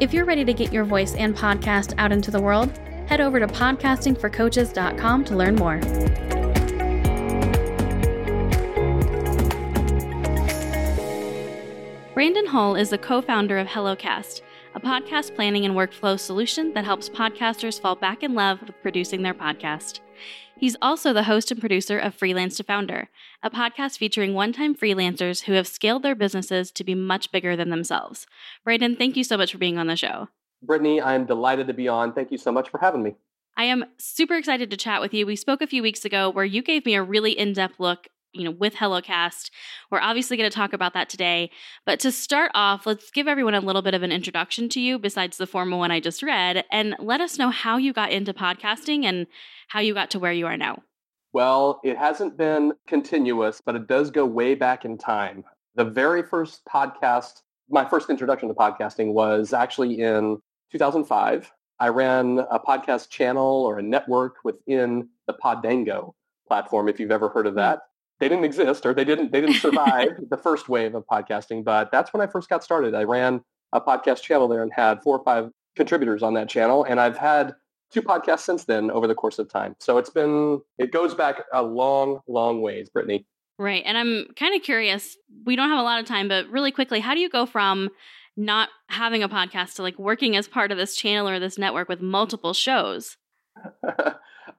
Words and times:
If 0.00 0.14
you're 0.14 0.24
ready 0.24 0.44
to 0.44 0.54
get 0.54 0.72
your 0.72 0.84
voice 0.84 1.16
and 1.16 1.34
podcast 1.34 1.92
out 1.98 2.12
into 2.12 2.30
the 2.30 2.40
world, 2.40 2.70
head 3.08 3.20
over 3.20 3.40
to 3.40 3.48
podcastingforcoaches.com 3.48 5.24
to 5.24 5.36
learn 5.36 5.56
more. 5.56 5.80
Brandon 12.14 12.46
Hull 12.46 12.76
is 12.76 12.90
the 12.90 12.98
co 12.98 13.20
founder 13.20 13.58
of 13.58 13.66
HelloCast, 13.66 14.42
a 14.76 14.80
podcast 14.80 15.34
planning 15.34 15.64
and 15.64 15.74
workflow 15.74 16.18
solution 16.18 16.72
that 16.74 16.84
helps 16.84 17.08
podcasters 17.08 17.80
fall 17.80 17.96
back 17.96 18.22
in 18.22 18.34
love 18.34 18.60
with 18.60 18.80
producing 18.82 19.22
their 19.22 19.34
podcast. 19.34 19.98
He's 20.58 20.76
also 20.82 21.12
the 21.12 21.24
host 21.24 21.50
and 21.50 21.60
producer 21.60 21.98
of 21.98 22.14
Freelance 22.14 22.56
to 22.56 22.64
Founder, 22.64 23.08
a 23.42 23.50
podcast 23.50 23.98
featuring 23.98 24.34
one 24.34 24.52
time 24.52 24.74
freelancers 24.74 25.42
who 25.44 25.52
have 25.52 25.66
scaled 25.66 26.02
their 26.02 26.14
businesses 26.14 26.70
to 26.72 26.84
be 26.84 26.94
much 26.94 27.30
bigger 27.30 27.56
than 27.56 27.70
themselves. 27.70 28.26
Brandon, 28.64 28.96
thank 28.96 29.16
you 29.16 29.24
so 29.24 29.36
much 29.36 29.52
for 29.52 29.58
being 29.58 29.78
on 29.78 29.86
the 29.86 29.96
show. 29.96 30.28
Brittany, 30.62 31.00
I'm 31.00 31.26
delighted 31.26 31.68
to 31.68 31.74
be 31.74 31.88
on. 31.88 32.12
Thank 32.12 32.32
you 32.32 32.38
so 32.38 32.50
much 32.50 32.68
for 32.68 32.78
having 32.78 33.02
me. 33.02 33.14
I 33.56 33.64
am 33.64 33.84
super 33.98 34.36
excited 34.36 34.70
to 34.70 34.76
chat 34.76 35.00
with 35.00 35.12
you. 35.12 35.26
We 35.26 35.36
spoke 35.36 35.62
a 35.62 35.66
few 35.66 35.82
weeks 35.82 36.04
ago 36.04 36.30
where 36.30 36.44
you 36.44 36.62
gave 36.62 36.86
me 36.86 36.94
a 36.94 37.02
really 37.02 37.32
in 37.32 37.52
depth 37.52 37.80
look 37.80 38.08
you 38.32 38.44
know 38.44 38.50
with 38.50 38.74
HelloCast. 38.74 39.50
We're 39.90 40.00
obviously 40.00 40.36
going 40.36 40.50
to 40.50 40.54
talk 40.54 40.72
about 40.72 40.94
that 40.94 41.08
today. 41.08 41.50
But 41.86 42.00
to 42.00 42.12
start 42.12 42.50
off, 42.54 42.86
let's 42.86 43.10
give 43.10 43.28
everyone 43.28 43.54
a 43.54 43.60
little 43.60 43.82
bit 43.82 43.94
of 43.94 44.02
an 44.02 44.12
introduction 44.12 44.68
to 44.70 44.80
you 44.80 44.98
besides 44.98 45.36
the 45.36 45.46
formal 45.46 45.78
one 45.78 45.90
I 45.90 46.00
just 46.00 46.22
read 46.22 46.64
and 46.70 46.94
let 46.98 47.20
us 47.20 47.38
know 47.38 47.50
how 47.50 47.76
you 47.76 47.92
got 47.92 48.10
into 48.12 48.32
podcasting 48.32 49.04
and 49.04 49.26
how 49.68 49.80
you 49.80 49.94
got 49.94 50.10
to 50.10 50.18
where 50.18 50.32
you 50.32 50.46
are 50.46 50.56
now. 50.56 50.82
Well, 51.32 51.80
it 51.84 51.98
hasn't 51.98 52.36
been 52.36 52.72
continuous, 52.86 53.60
but 53.64 53.76
it 53.76 53.86
does 53.86 54.10
go 54.10 54.24
way 54.24 54.54
back 54.54 54.84
in 54.84 54.96
time. 54.96 55.44
The 55.74 55.84
very 55.84 56.22
first 56.22 56.62
podcast, 56.66 57.42
my 57.68 57.84
first 57.84 58.10
introduction 58.10 58.48
to 58.48 58.54
podcasting 58.54 59.12
was 59.12 59.52
actually 59.52 60.00
in 60.00 60.40
2005. 60.72 61.52
I 61.80 61.88
ran 61.88 62.40
a 62.50 62.58
podcast 62.58 63.10
channel 63.10 63.64
or 63.64 63.78
a 63.78 63.82
network 63.82 64.36
within 64.42 65.08
the 65.26 65.34
Podango 65.34 66.14
platform, 66.48 66.88
if 66.88 66.98
you've 66.98 67.12
ever 67.12 67.28
heard 67.28 67.46
of 67.46 67.52
hmm. 67.52 67.58
that. 67.58 67.82
They 68.20 68.28
didn't 68.28 68.44
exist 68.44 68.84
or 68.84 68.94
they 68.94 69.04
didn't 69.04 69.32
they 69.32 69.40
didn't 69.40 69.56
survive 69.60 70.18
the 70.28 70.36
first 70.36 70.68
wave 70.68 70.94
of 70.94 71.04
podcasting, 71.06 71.64
but 71.64 71.90
that's 71.92 72.12
when 72.12 72.20
I 72.20 72.26
first 72.26 72.48
got 72.48 72.64
started. 72.64 72.94
I 72.94 73.04
ran 73.04 73.42
a 73.72 73.80
podcast 73.80 74.22
channel 74.22 74.48
there 74.48 74.62
and 74.62 74.72
had 74.72 75.02
four 75.02 75.18
or 75.18 75.24
five 75.24 75.50
contributors 75.76 76.22
on 76.22 76.34
that 76.34 76.48
channel. 76.48 76.84
And 76.84 77.00
I've 77.00 77.16
had 77.16 77.54
two 77.90 78.02
podcasts 78.02 78.40
since 78.40 78.64
then 78.64 78.90
over 78.90 79.06
the 79.06 79.14
course 79.14 79.38
of 79.38 79.48
time. 79.48 79.76
So 79.80 79.96
it's 79.98 80.10
been, 80.10 80.60
it 80.76 80.92
goes 80.92 81.14
back 81.14 81.42
a 81.52 81.62
long, 81.62 82.20
long 82.28 82.60
ways, 82.60 82.90
Brittany. 82.90 83.26
Right. 83.58 83.82
And 83.84 83.96
I'm 83.96 84.26
kind 84.36 84.54
of 84.54 84.62
curious, 84.62 85.16
we 85.44 85.56
don't 85.56 85.70
have 85.70 85.78
a 85.78 85.82
lot 85.82 86.00
of 86.00 86.06
time, 86.06 86.28
but 86.28 86.48
really 86.48 86.70
quickly, 86.70 87.00
how 87.00 87.14
do 87.14 87.20
you 87.20 87.28
go 87.28 87.46
from 87.46 87.88
not 88.36 88.68
having 88.88 89.22
a 89.22 89.28
podcast 89.28 89.74
to 89.74 89.82
like 89.82 89.98
working 89.98 90.36
as 90.36 90.46
part 90.46 90.70
of 90.70 90.78
this 90.78 90.94
channel 90.94 91.28
or 91.28 91.40
this 91.40 91.58
network 91.58 91.88
with 91.88 92.00
multiple 92.00 92.52
shows? 92.52 93.16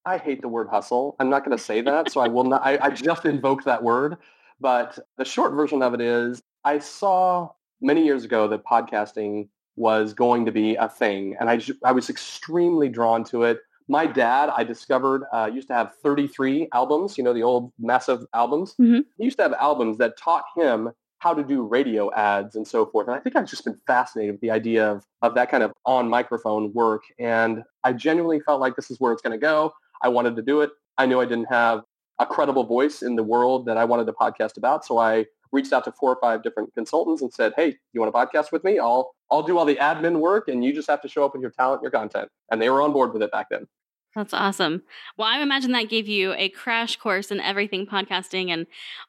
I 0.05 0.17
hate 0.17 0.41
the 0.41 0.47
word 0.47 0.67
hustle. 0.69 1.15
I'm 1.19 1.29
not 1.29 1.45
going 1.45 1.57
to 1.57 1.63
say 1.63 1.81
that. 1.81 2.11
So 2.11 2.21
I 2.21 2.27
will 2.27 2.43
not, 2.43 2.65
I, 2.65 2.77
I 2.81 2.89
just 2.89 3.25
invoked 3.25 3.65
that 3.65 3.83
word. 3.83 4.17
But 4.59 4.99
the 5.17 5.25
short 5.25 5.53
version 5.53 5.81
of 5.81 5.93
it 5.93 6.01
is 6.01 6.41
I 6.63 6.79
saw 6.79 7.49
many 7.81 8.03
years 8.03 8.25
ago 8.25 8.47
that 8.49 8.65
podcasting 8.65 9.47
was 9.75 10.13
going 10.13 10.45
to 10.45 10.51
be 10.51 10.75
a 10.75 10.89
thing. 10.89 11.35
And 11.39 11.49
I, 11.49 11.61
I 11.83 11.93
was 11.93 12.09
extremely 12.09 12.89
drawn 12.89 13.23
to 13.25 13.43
it. 13.43 13.59
My 13.87 14.05
dad, 14.05 14.49
I 14.55 14.63
discovered, 14.63 15.23
uh, 15.33 15.49
used 15.51 15.69
to 15.69 15.73
have 15.73 15.95
33 16.03 16.67
albums, 16.73 17.17
you 17.17 17.23
know, 17.23 17.33
the 17.33 17.43
old 17.43 17.71
massive 17.79 18.25
albums. 18.33 18.75
Mm-hmm. 18.79 18.99
He 19.17 19.23
used 19.23 19.37
to 19.37 19.43
have 19.43 19.53
albums 19.53 19.97
that 19.97 20.17
taught 20.17 20.43
him 20.55 20.91
how 21.19 21.33
to 21.33 21.43
do 21.43 21.61
radio 21.63 22.13
ads 22.13 22.55
and 22.55 22.67
so 22.67 22.85
forth. 22.85 23.07
And 23.07 23.15
I 23.15 23.19
think 23.19 23.35
I've 23.35 23.49
just 23.49 23.65
been 23.65 23.77
fascinated 23.85 24.35
with 24.35 24.41
the 24.41 24.51
idea 24.51 24.89
of, 24.89 25.05
of 25.21 25.35
that 25.35 25.51
kind 25.51 25.63
of 25.63 25.73
on 25.85 26.09
microphone 26.09 26.73
work. 26.73 27.03
And 27.19 27.63
I 27.83 27.93
genuinely 27.93 28.39
felt 28.39 28.61
like 28.61 28.75
this 28.75 28.89
is 28.89 28.99
where 28.99 29.11
it's 29.11 29.21
going 29.21 29.37
to 29.37 29.41
go. 29.41 29.73
I 30.01 30.07
wanted 30.07 30.35
to 30.37 30.41
do 30.41 30.61
it. 30.61 30.71
I 30.97 31.05
knew 31.05 31.19
I 31.19 31.25
didn't 31.25 31.49
have 31.49 31.83
a 32.19 32.25
credible 32.25 32.63
voice 32.63 33.01
in 33.01 33.15
the 33.15 33.23
world 33.23 33.65
that 33.65 33.77
I 33.77 33.85
wanted 33.85 34.05
to 34.07 34.13
podcast 34.13 34.57
about. 34.57 34.85
So 34.85 34.97
I 34.97 35.25
reached 35.51 35.73
out 35.73 35.83
to 35.85 35.91
four 35.91 36.11
or 36.11 36.17
five 36.21 36.43
different 36.43 36.73
consultants 36.73 37.21
and 37.21 37.33
said, 37.33 37.53
"Hey, 37.55 37.75
you 37.93 38.01
want 38.01 38.13
to 38.13 38.17
podcast 38.17 38.51
with 38.51 38.63
me? 38.63 38.79
I'll 38.79 39.13
I'll 39.31 39.43
do 39.43 39.57
all 39.57 39.65
the 39.65 39.75
admin 39.77 40.19
work, 40.19 40.47
and 40.47 40.63
you 40.63 40.73
just 40.73 40.89
have 40.89 41.01
to 41.01 41.07
show 41.07 41.23
up 41.25 41.33
with 41.33 41.41
your 41.41 41.51
talent, 41.51 41.81
your 41.81 41.91
content." 41.91 42.29
And 42.51 42.61
they 42.61 42.69
were 42.69 42.81
on 42.81 42.91
board 42.93 43.13
with 43.13 43.23
it 43.23 43.31
back 43.31 43.47
then. 43.49 43.67
That's 44.15 44.33
awesome. 44.33 44.81
Well, 45.17 45.27
I 45.27 45.39
imagine 45.39 45.71
that 45.73 45.89
gave 45.89 46.07
you 46.07 46.33
a 46.33 46.49
crash 46.49 46.95
course 46.97 47.29
in 47.29 47.39
everything 47.39 47.85
podcasting 47.85 48.49
and 48.49 48.65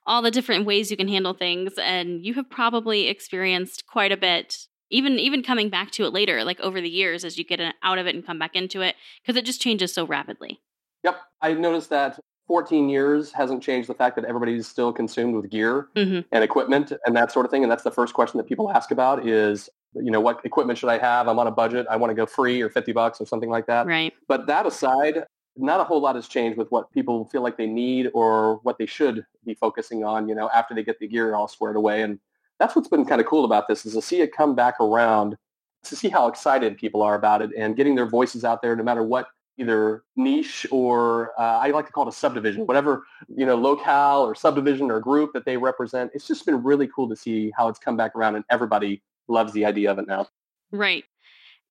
all 0.06 0.20
the 0.20 0.30
different 0.30 0.66
ways 0.66 0.90
you 0.90 0.96
can 0.96 1.08
handle 1.08 1.32
things. 1.32 1.72
And 1.82 2.24
you 2.24 2.34
have 2.34 2.50
probably 2.50 3.08
experienced 3.08 3.86
quite 3.86 4.12
a 4.12 4.16
bit, 4.16 4.66
even 4.90 5.18
even 5.18 5.42
coming 5.42 5.70
back 5.70 5.90
to 5.92 6.04
it 6.04 6.12
later, 6.12 6.44
like 6.44 6.60
over 6.60 6.80
the 6.80 6.90
years 6.90 7.24
as 7.24 7.38
you 7.38 7.44
get 7.44 7.60
out 7.82 7.98
of 7.98 8.06
it 8.06 8.14
and 8.14 8.26
come 8.26 8.38
back 8.38 8.54
into 8.54 8.82
it, 8.82 8.94
because 9.22 9.36
it 9.36 9.46
just 9.46 9.60
changes 9.60 9.92
so 9.92 10.06
rapidly. 10.06 10.60
Yep, 11.02 11.18
I 11.40 11.54
noticed 11.54 11.88
that 11.90 12.20
14 12.46 12.88
years 12.90 13.32
hasn't 13.32 13.62
changed 13.62 13.88
the 13.88 13.94
fact 13.94 14.16
that 14.16 14.24
everybody's 14.26 14.66
still 14.66 14.92
consumed 14.92 15.34
with 15.34 15.48
gear 15.48 15.88
mm-hmm. 15.96 16.20
and 16.30 16.44
equipment 16.44 16.92
and 17.06 17.16
that 17.16 17.32
sort 17.32 17.46
of 17.46 17.50
thing. 17.50 17.62
And 17.62 17.72
that's 17.72 17.84
the 17.84 17.90
first 17.90 18.12
question 18.12 18.38
that 18.38 18.48
people 18.48 18.70
ask 18.70 18.90
about 18.90 19.26
is, 19.26 19.70
you 19.94 20.10
know, 20.10 20.20
what 20.20 20.44
equipment 20.44 20.78
should 20.78 20.88
I 20.88 20.98
have? 20.98 21.28
I'm 21.28 21.38
on 21.38 21.46
a 21.46 21.50
budget. 21.50 21.86
I 21.90 21.96
want 21.96 22.10
to 22.10 22.14
go 22.14 22.26
free 22.26 22.60
or 22.60 22.70
50 22.70 22.92
bucks 22.92 23.20
or 23.20 23.26
something 23.26 23.50
like 23.50 23.66
that. 23.66 23.86
Right. 23.86 24.12
But 24.28 24.46
that 24.46 24.66
aside, 24.66 25.24
not 25.56 25.80
a 25.80 25.84
whole 25.84 26.00
lot 26.00 26.14
has 26.14 26.28
changed 26.28 26.56
with 26.56 26.70
what 26.70 26.90
people 26.92 27.24
feel 27.26 27.42
like 27.42 27.56
they 27.56 27.66
need 27.66 28.10
or 28.14 28.60
what 28.62 28.78
they 28.78 28.86
should 28.86 29.24
be 29.44 29.54
focusing 29.54 30.04
on, 30.04 30.28
you 30.28 30.34
know, 30.34 30.48
after 30.54 30.74
they 30.74 30.82
get 30.82 30.98
the 31.00 31.08
gear 31.08 31.34
all 31.34 31.48
squared 31.48 31.76
away. 31.76 32.02
And 32.02 32.18
that's 32.58 32.76
what's 32.76 32.88
been 32.88 33.04
kind 33.04 33.20
of 33.20 33.26
cool 33.26 33.44
about 33.44 33.68
this 33.68 33.84
is 33.84 33.94
to 33.94 34.02
see 34.02 34.20
it 34.20 34.34
come 34.34 34.54
back 34.54 34.80
around, 34.80 35.36
to 35.84 35.96
see 35.96 36.08
how 36.08 36.28
excited 36.28 36.76
people 36.76 37.02
are 37.02 37.14
about 37.14 37.42
it 37.42 37.50
and 37.56 37.76
getting 37.76 37.94
their 37.94 38.06
voices 38.06 38.44
out 38.44 38.62
there 38.62 38.76
no 38.76 38.84
matter 38.84 39.02
what 39.02 39.26
either 39.58 40.04
niche 40.16 40.66
or 40.70 41.32
uh, 41.38 41.58
I 41.58 41.70
like 41.70 41.86
to 41.86 41.92
call 41.92 42.06
it 42.06 42.08
a 42.08 42.16
subdivision, 42.16 42.66
whatever, 42.66 43.04
you 43.28 43.44
know, 43.44 43.56
locale 43.56 44.22
or 44.22 44.34
subdivision 44.34 44.90
or 44.90 45.00
group 45.00 45.32
that 45.34 45.44
they 45.44 45.56
represent. 45.56 46.10
It's 46.14 46.26
just 46.26 46.46
been 46.46 46.62
really 46.62 46.88
cool 46.88 47.08
to 47.08 47.16
see 47.16 47.52
how 47.56 47.68
it's 47.68 47.78
come 47.78 47.96
back 47.96 48.16
around 48.16 48.36
and 48.36 48.44
everybody 48.48 49.02
loves 49.30 49.52
the 49.52 49.64
idea 49.64 49.90
of 49.90 49.98
it 49.98 50.06
now. 50.06 50.28
Right. 50.72 51.04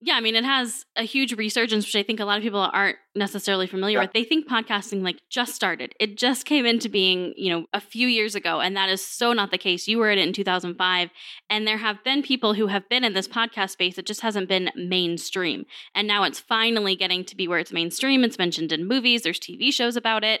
Yeah, 0.02 0.14
I 0.14 0.22
mean, 0.22 0.34
it 0.34 0.44
has 0.44 0.86
a 0.96 1.02
huge 1.02 1.34
resurgence, 1.34 1.84
which 1.84 1.94
I 1.94 2.02
think 2.02 2.20
a 2.20 2.24
lot 2.24 2.38
of 2.38 2.42
people 2.42 2.60
aren't 2.60 2.96
necessarily 3.14 3.66
familiar 3.66 3.98
yeah. 3.98 4.04
with. 4.04 4.14
They 4.14 4.24
think 4.24 4.48
podcasting 4.48 5.02
like 5.02 5.20
just 5.28 5.54
started. 5.54 5.94
It 6.00 6.16
just 6.16 6.46
came 6.46 6.64
into 6.64 6.88
being, 6.88 7.34
you 7.36 7.50
know, 7.50 7.66
a 7.74 7.82
few 7.82 8.08
years 8.08 8.34
ago, 8.34 8.60
and 8.60 8.74
that 8.78 8.88
is 8.88 9.04
so 9.04 9.34
not 9.34 9.50
the 9.50 9.58
case. 9.58 9.88
You 9.88 9.98
were 9.98 10.10
in 10.10 10.18
it 10.18 10.26
in 10.26 10.32
2005, 10.32 11.10
and 11.50 11.66
there 11.66 11.76
have 11.76 12.02
been 12.02 12.22
people 12.22 12.54
who 12.54 12.68
have 12.68 12.88
been 12.88 13.04
in 13.04 13.12
this 13.12 13.28
podcast 13.28 13.70
space. 13.70 13.98
It 13.98 14.06
just 14.06 14.22
hasn't 14.22 14.48
been 14.48 14.70
mainstream, 14.74 15.66
and 15.94 16.08
now 16.08 16.22
it's 16.22 16.40
finally 16.40 16.96
getting 16.96 17.22
to 17.26 17.36
be 17.36 17.46
where 17.46 17.58
it's 17.58 17.72
mainstream. 17.72 18.24
It's 18.24 18.38
mentioned 18.38 18.72
in 18.72 18.88
movies. 18.88 19.20
There's 19.20 19.38
TV 19.38 19.70
shows 19.70 19.96
about 19.96 20.24
it. 20.24 20.40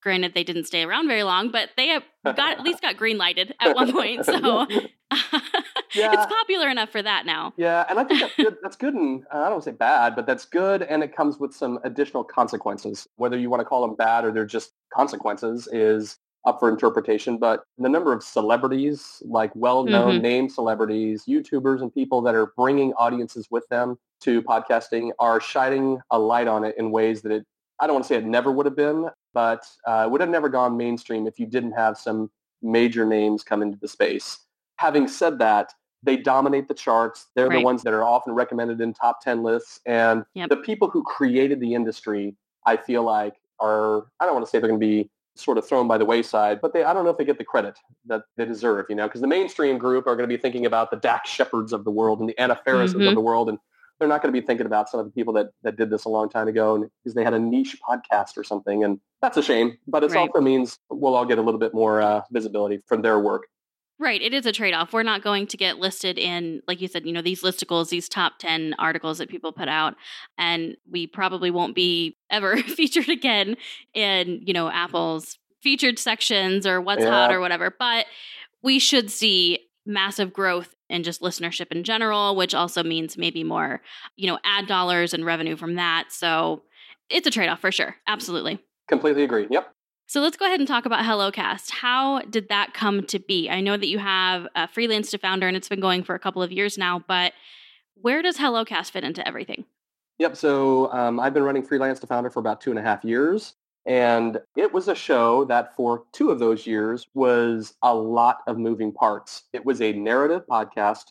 Granted, 0.00 0.32
they 0.34 0.44
didn't 0.44 0.64
stay 0.64 0.84
around 0.84 1.08
very 1.08 1.24
long, 1.24 1.50
but 1.50 1.70
they 1.76 1.98
got 2.24 2.38
at 2.38 2.62
least 2.62 2.82
got 2.82 2.96
green 2.96 3.18
lighted 3.18 3.54
at 3.60 3.74
one 3.74 3.92
point. 3.92 4.24
So 4.24 4.66
yeah. 5.94 6.12
it's 6.12 6.26
popular 6.26 6.68
enough 6.68 6.90
for 6.90 7.02
that 7.02 7.26
now. 7.26 7.52
Yeah, 7.56 7.84
and 7.88 7.98
I 7.98 8.04
think 8.04 8.20
that's 8.20 8.36
good. 8.36 8.56
That's 8.62 8.76
good, 8.76 8.94
and 8.94 9.24
uh, 9.32 9.38
I 9.38 9.42
don't 9.44 9.52
want 9.52 9.64
to 9.64 9.70
say 9.70 9.76
bad, 9.76 10.14
but 10.14 10.26
that's 10.26 10.44
good, 10.44 10.82
and 10.82 11.02
it 11.02 11.16
comes 11.16 11.38
with 11.38 11.54
some 11.54 11.78
additional 11.84 12.22
consequences. 12.22 13.08
Whether 13.16 13.38
you 13.38 13.50
want 13.50 13.60
to 13.60 13.64
call 13.64 13.86
them 13.86 13.96
bad 13.96 14.24
or 14.24 14.32
they're 14.32 14.44
just 14.44 14.72
consequences 14.92 15.68
is 15.72 16.18
up 16.44 16.60
for 16.60 16.68
interpretation. 16.68 17.38
But 17.38 17.64
the 17.78 17.88
number 17.88 18.12
of 18.12 18.22
celebrities, 18.22 19.22
like 19.24 19.50
well-known 19.54 20.14
mm-hmm. 20.14 20.22
name 20.22 20.48
celebrities, 20.48 21.24
YouTubers, 21.28 21.82
and 21.82 21.92
people 21.92 22.22
that 22.22 22.34
are 22.34 22.52
bringing 22.56 22.92
audiences 22.94 23.48
with 23.50 23.66
them 23.68 23.98
to 24.22 24.42
podcasting 24.42 25.10
are 25.18 25.40
shining 25.40 26.00
a 26.10 26.18
light 26.18 26.48
on 26.48 26.64
it 26.64 26.74
in 26.78 26.90
ways 26.90 27.22
that 27.22 27.32
it 27.32 27.44
I 27.80 27.86
don't 27.86 27.94
want 27.94 28.06
to 28.06 28.08
say 28.08 28.16
it 28.16 28.24
never 28.24 28.50
would 28.50 28.66
have 28.66 28.74
been, 28.74 29.08
but 29.38 29.64
uh, 29.86 30.02
it 30.04 30.10
would 30.10 30.20
have 30.20 30.30
never 30.30 30.48
gone 30.48 30.76
mainstream 30.76 31.28
if 31.28 31.38
you 31.38 31.46
didn't 31.46 31.70
have 31.70 31.96
some 31.96 32.28
major 32.60 33.06
names 33.06 33.44
come 33.44 33.62
into 33.62 33.78
the 33.78 33.86
space. 33.86 34.40
Having 34.78 35.06
said 35.06 35.38
that, 35.38 35.72
they 36.02 36.16
dominate 36.16 36.66
the 36.66 36.74
charts. 36.74 37.28
They're 37.36 37.46
right. 37.46 37.58
the 37.58 37.64
ones 37.64 37.84
that 37.84 37.94
are 37.94 38.02
often 38.02 38.34
recommended 38.34 38.80
in 38.80 38.92
top 38.94 39.22
10 39.22 39.44
lists. 39.44 39.78
And 39.86 40.24
yep. 40.34 40.48
the 40.48 40.56
people 40.56 40.90
who 40.90 41.04
created 41.04 41.60
the 41.60 41.72
industry, 41.72 42.34
I 42.66 42.76
feel 42.76 43.04
like 43.04 43.34
are, 43.60 44.06
I 44.18 44.26
don't 44.26 44.34
want 44.34 44.44
to 44.44 44.50
say 44.50 44.58
they're 44.58 44.70
going 44.70 44.80
to 44.80 44.84
be 44.84 45.08
sort 45.36 45.56
of 45.56 45.64
thrown 45.64 45.86
by 45.86 45.98
the 45.98 46.04
wayside, 46.04 46.60
but 46.60 46.72
they, 46.72 46.82
I 46.82 46.92
don't 46.92 47.04
know 47.04 47.10
if 47.10 47.16
they 47.16 47.24
get 47.24 47.38
the 47.38 47.44
credit 47.44 47.78
that 48.06 48.22
they 48.36 48.44
deserve, 48.44 48.86
you 48.88 48.96
know, 48.96 49.06
because 49.06 49.20
the 49.20 49.28
mainstream 49.28 49.78
group 49.78 50.08
are 50.08 50.16
going 50.16 50.28
to 50.28 50.36
be 50.36 50.40
thinking 50.40 50.66
about 50.66 50.90
the 50.90 50.96
Dax 50.96 51.30
Shepards 51.30 51.72
of 51.72 51.84
the 51.84 51.92
world 51.92 52.18
and 52.18 52.28
the 52.28 52.36
Anna 52.40 52.58
mm-hmm. 52.66 53.06
of 53.06 53.14
the 53.14 53.20
world 53.20 53.48
and 53.48 53.60
they're 53.98 54.08
not 54.08 54.22
going 54.22 54.32
to 54.32 54.40
be 54.40 54.46
thinking 54.46 54.66
about 54.66 54.88
some 54.88 55.00
of 55.00 55.06
the 55.06 55.12
people 55.12 55.32
that, 55.34 55.48
that 55.62 55.76
did 55.76 55.90
this 55.90 56.04
a 56.04 56.08
long 56.08 56.28
time 56.28 56.48
ago 56.48 56.88
because 57.02 57.14
they 57.14 57.24
had 57.24 57.34
a 57.34 57.38
niche 57.38 57.76
podcast 57.88 58.36
or 58.36 58.44
something. 58.44 58.84
And 58.84 59.00
that's 59.20 59.36
a 59.36 59.42
shame, 59.42 59.78
but 59.86 60.04
it 60.04 60.12
right. 60.12 60.28
also 60.28 60.40
means 60.40 60.78
we'll 60.90 61.14
all 61.14 61.24
get 61.24 61.38
a 61.38 61.42
little 61.42 61.60
bit 61.60 61.74
more 61.74 62.00
uh, 62.00 62.22
visibility 62.30 62.80
from 62.86 63.02
their 63.02 63.18
work. 63.18 63.46
Right. 64.00 64.22
It 64.22 64.32
is 64.32 64.46
a 64.46 64.52
trade 64.52 64.74
off. 64.74 64.92
We're 64.92 65.02
not 65.02 65.22
going 65.22 65.48
to 65.48 65.56
get 65.56 65.78
listed 65.78 66.18
in, 66.18 66.62
like 66.68 66.80
you 66.80 66.86
said, 66.86 67.04
you 67.04 67.12
know, 67.12 67.22
these 67.22 67.42
listicles, 67.42 67.88
these 67.88 68.08
top 68.08 68.38
10 68.38 68.76
articles 68.78 69.18
that 69.18 69.28
people 69.28 69.50
put 69.50 69.68
out. 69.68 69.96
And 70.38 70.76
we 70.88 71.08
probably 71.08 71.50
won't 71.50 71.74
be 71.74 72.16
ever 72.30 72.56
featured 72.62 73.08
again 73.08 73.56
in, 73.94 74.40
you 74.46 74.52
know, 74.52 74.70
Apple's 74.70 75.36
featured 75.62 75.98
sections 75.98 76.64
or 76.64 76.80
what's 76.80 77.02
yeah. 77.02 77.10
hot 77.10 77.32
or 77.32 77.40
whatever. 77.40 77.74
But 77.76 78.06
we 78.62 78.78
should 78.78 79.10
see 79.10 79.66
massive 79.84 80.32
growth 80.32 80.74
in 80.88 81.02
just 81.02 81.20
listenership 81.20 81.70
in 81.70 81.84
general, 81.84 82.34
which 82.36 82.54
also 82.54 82.82
means 82.82 83.16
maybe 83.16 83.44
more, 83.44 83.80
you 84.16 84.26
know, 84.26 84.38
ad 84.44 84.66
dollars 84.66 85.12
and 85.12 85.24
revenue 85.24 85.56
from 85.56 85.74
that. 85.74 86.06
So 86.10 86.62
it's 87.10 87.26
a 87.26 87.30
trade 87.30 87.48
off 87.48 87.60
for 87.60 87.72
sure. 87.72 87.96
Absolutely. 88.06 88.58
Completely 88.88 89.22
agree. 89.22 89.46
Yep. 89.50 89.72
So 90.06 90.20
let's 90.20 90.38
go 90.38 90.46
ahead 90.46 90.58
and 90.58 90.66
talk 90.66 90.86
about 90.86 91.04
HelloCast. 91.04 91.70
How 91.70 92.20
did 92.22 92.48
that 92.48 92.72
come 92.72 93.04
to 93.08 93.18
be? 93.18 93.50
I 93.50 93.60
know 93.60 93.76
that 93.76 93.88
you 93.88 93.98
have 93.98 94.46
a 94.54 94.66
freelance 94.66 95.10
to 95.10 95.18
founder 95.18 95.46
and 95.46 95.56
it's 95.56 95.68
been 95.68 95.80
going 95.80 96.02
for 96.02 96.14
a 96.14 96.18
couple 96.18 96.42
of 96.42 96.50
years 96.50 96.78
now, 96.78 97.04
but 97.06 97.34
where 97.94 98.22
does 98.22 98.38
HelloCast 98.38 98.90
fit 98.90 99.04
into 99.04 99.26
everything? 99.26 99.64
Yep. 100.18 100.36
So 100.36 100.90
um, 100.92 101.20
I've 101.20 101.34
been 101.34 101.42
running 101.42 101.62
freelance 101.62 102.00
to 102.00 102.06
founder 102.06 102.30
for 102.30 102.40
about 102.40 102.60
two 102.60 102.70
and 102.70 102.78
a 102.78 102.82
half 102.82 103.04
years. 103.04 103.54
And 103.88 104.38
it 104.54 104.72
was 104.72 104.86
a 104.86 104.94
show 104.94 105.46
that 105.46 105.74
for 105.74 106.04
two 106.12 106.30
of 106.30 106.38
those 106.38 106.66
years 106.66 107.06
was 107.14 107.74
a 107.82 107.94
lot 107.94 108.40
of 108.46 108.58
moving 108.58 108.92
parts. 108.92 109.44
It 109.54 109.64
was 109.64 109.80
a 109.80 109.94
narrative 109.94 110.42
podcast 110.48 111.06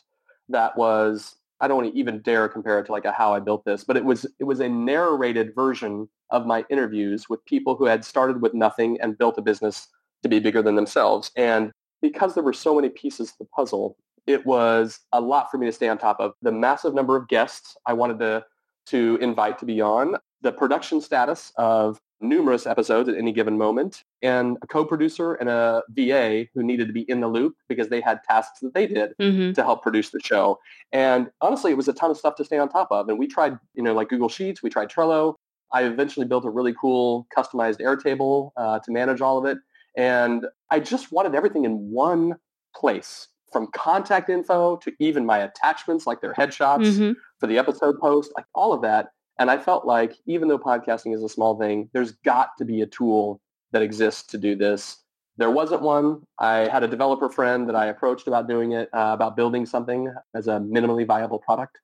that 0.48 0.78
was 0.78 1.34
I 1.60 1.66
don't 1.66 1.86
even 1.86 2.20
dare 2.20 2.48
compare 2.48 2.78
it 2.78 2.86
to 2.86 2.92
like 2.92 3.04
a 3.04 3.10
how 3.10 3.34
I 3.34 3.40
built 3.40 3.64
this, 3.64 3.82
but 3.82 3.96
it 3.96 4.04
was 4.04 4.26
it 4.38 4.44
was 4.44 4.60
a 4.60 4.68
narrated 4.68 5.56
version 5.56 6.08
of 6.30 6.46
my 6.46 6.64
interviews 6.70 7.28
with 7.28 7.44
people 7.46 7.74
who 7.74 7.86
had 7.86 8.04
started 8.04 8.40
with 8.40 8.54
nothing 8.54 8.96
and 9.00 9.18
built 9.18 9.38
a 9.38 9.42
business 9.42 9.88
to 10.22 10.28
be 10.28 10.38
bigger 10.38 10.62
than 10.62 10.76
themselves. 10.76 11.32
And 11.36 11.72
because 12.00 12.34
there 12.34 12.44
were 12.44 12.52
so 12.52 12.76
many 12.76 12.90
pieces 12.90 13.30
of 13.30 13.38
the 13.38 13.44
puzzle, 13.46 13.96
it 14.28 14.46
was 14.46 15.00
a 15.12 15.20
lot 15.20 15.50
for 15.50 15.58
me 15.58 15.66
to 15.66 15.72
stay 15.72 15.88
on 15.88 15.98
top 15.98 16.20
of. 16.20 16.32
The 16.42 16.52
massive 16.52 16.94
number 16.94 17.16
of 17.16 17.26
guests 17.26 17.76
I 17.86 17.92
wanted 17.92 18.20
to 18.20 18.44
to 18.86 19.18
invite 19.20 19.58
to 19.58 19.66
be 19.66 19.80
on, 19.80 20.14
the 20.42 20.52
production 20.52 21.00
status 21.00 21.52
of 21.56 22.00
numerous 22.20 22.66
episodes 22.66 23.08
at 23.08 23.16
any 23.16 23.32
given 23.32 23.56
moment, 23.56 24.04
and 24.22 24.56
a 24.62 24.66
co-producer 24.66 25.34
and 25.34 25.48
a 25.48 25.82
VA 25.90 26.46
who 26.54 26.62
needed 26.62 26.86
to 26.86 26.92
be 26.92 27.02
in 27.02 27.20
the 27.20 27.28
loop 27.28 27.54
because 27.68 27.88
they 27.88 28.00
had 28.00 28.20
tasks 28.28 28.60
that 28.60 28.74
they 28.74 28.86
did 28.86 29.12
mm-hmm. 29.20 29.52
to 29.52 29.62
help 29.62 29.82
produce 29.82 30.10
the 30.10 30.20
show. 30.20 30.58
And 30.92 31.30
honestly, 31.40 31.70
it 31.70 31.76
was 31.76 31.88
a 31.88 31.92
ton 31.92 32.10
of 32.10 32.16
stuff 32.16 32.34
to 32.36 32.44
stay 32.44 32.58
on 32.58 32.68
top 32.68 32.88
of. 32.90 33.08
And 33.08 33.18
we 33.18 33.26
tried, 33.26 33.58
you 33.74 33.82
know, 33.82 33.94
like 33.94 34.08
Google 34.08 34.28
Sheets, 34.28 34.62
we 34.62 34.70
tried 34.70 34.88
Trello. 34.88 35.34
I 35.72 35.84
eventually 35.84 36.26
built 36.26 36.44
a 36.44 36.50
really 36.50 36.74
cool 36.80 37.26
customized 37.36 37.80
Airtable 37.80 38.50
uh, 38.56 38.78
to 38.80 38.90
manage 38.90 39.20
all 39.20 39.38
of 39.38 39.44
it. 39.44 39.58
And 39.96 40.46
I 40.70 40.80
just 40.80 41.12
wanted 41.12 41.34
everything 41.34 41.64
in 41.64 41.90
one 41.90 42.36
place 42.74 43.28
from 43.52 43.68
contact 43.74 44.28
info 44.28 44.76
to 44.76 44.92
even 44.98 45.24
my 45.24 45.38
attachments, 45.38 46.06
like 46.06 46.20
their 46.20 46.34
headshots 46.34 46.86
mm-hmm. 46.86 47.12
for 47.38 47.46
the 47.46 47.58
episode 47.58 47.98
post, 47.98 48.32
like 48.36 48.44
all 48.54 48.72
of 48.72 48.82
that 48.82 49.08
and 49.38 49.50
I 49.50 49.58
felt 49.58 49.86
like 49.86 50.16
even 50.26 50.48
though 50.48 50.58
podcasting 50.58 51.14
is 51.14 51.22
a 51.22 51.28
small 51.28 51.58
thing, 51.58 51.88
there's 51.92 52.12
got 52.24 52.50
to 52.58 52.64
be 52.64 52.82
a 52.82 52.86
tool 52.86 53.40
that 53.72 53.82
exists 53.82 54.24
to 54.28 54.38
do 54.38 54.56
this. 54.56 55.02
There 55.36 55.50
wasn't 55.50 55.82
one. 55.82 56.22
I 56.38 56.68
had 56.68 56.82
a 56.82 56.88
developer 56.88 57.28
friend 57.28 57.68
that 57.68 57.76
I 57.76 57.86
approached 57.86 58.26
about 58.26 58.48
doing 58.48 58.72
it, 58.72 58.88
uh, 58.92 59.10
about 59.12 59.36
building 59.36 59.66
something 59.66 60.12
as 60.34 60.48
a 60.48 60.58
minimally 60.58 61.06
viable 61.06 61.38
product. 61.38 61.78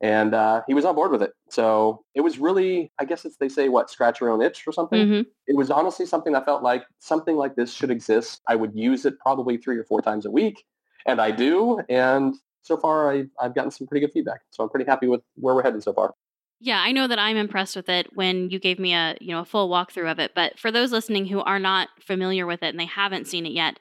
And 0.00 0.34
uh, 0.34 0.62
he 0.66 0.74
was 0.74 0.84
on 0.84 0.94
board 0.94 1.10
with 1.10 1.22
it. 1.22 1.32
So 1.48 2.04
it 2.14 2.20
was 2.20 2.38
really, 2.38 2.92
I 3.00 3.04
guess 3.04 3.24
it's, 3.24 3.36
they 3.38 3.48
say, 3.48 3.68
what, 3.68 3.90
scratch 3.90 4.20
your 4.20 4.30
own 4.30 4.42
itch 4.42 4.64
or 4.66 4.72
something. 4.72 5.06
Mm-hmm. 5.06 5.28
It 5.46 5.56
was 5.56 5.70
honestly 5.70 6.06
something 6.06 6.36
I 6.36 6.44
felt 6.44 6.62
like 6.62 6.84
something 6.98 7.36
like 7.36 7.56
this 7.56 7.72
should 7.72 7.90
exist. 7.90 8.40
I 8.46 8.54
would 8.54 8.76
use 8.76 9.06
it 9.06 9.18
probably 9.18 9.56
three 9.56 9.76
or 9.76 9.84
four 9.84 10.02
times 10.02 10.24
a 10.26 10.30
week. 10.30 10.64
And 11.06 11.20
I 11.20 11.30
do. 11.30 11.80
And 11.88 12.36
so 12.62 12.76
far, 12.76 13.10
I, 13.12 13.24
I've 13.40 13.54
gotten 13.54 13.70
some 13.70 13.86
pretty 13.86 14.06
good 14.06 14.12
feedback. 14.12 14.40
So 14.50 14.62
I'm 14.62 14.68
pretty 14.68 14.86
happy 14.86 15.08
with 15.08 15.22
where 15.34 15.54
we're 15.54 15.62
heading 15.62 15.80
so 15.80 15.92
far. 15.94 16.14
Yeah, 16.60 16.80
I 16.80 16.92
know 16.92 17.06
that 17.06 17.18
I'm 17.18 17.36
impressed 17.36 17.76
with 17.76 17.88
it 17.88 18.08
when 18.14 18.50
you 18.50 18.58
gave 18.58 18.78
me 18.78 18.92
a, 18.92 19.16
you 19.20 19.32
know, 19.32 19.40
a 19.40 19.44
full 19.44 19.70
walkthrough 19.70 20.10
of 20.10 20.18
it, 20.18 20.32
but 20.34 20.58
for 20.58 20.72
those 20.72 20.90
listening 20.90 21.26
who 21.26 21.40
are 21.40 21.60
not 21.60 21.88
familiar 22.00 22.46
with 22.46 22.62
it 22.62 22.68
and 22.68 22.80
they 22.80 22.86
haven't 22.86 23.28
seen 23.28 23.46
it 23.46 23.52
yet, 23.52 23.78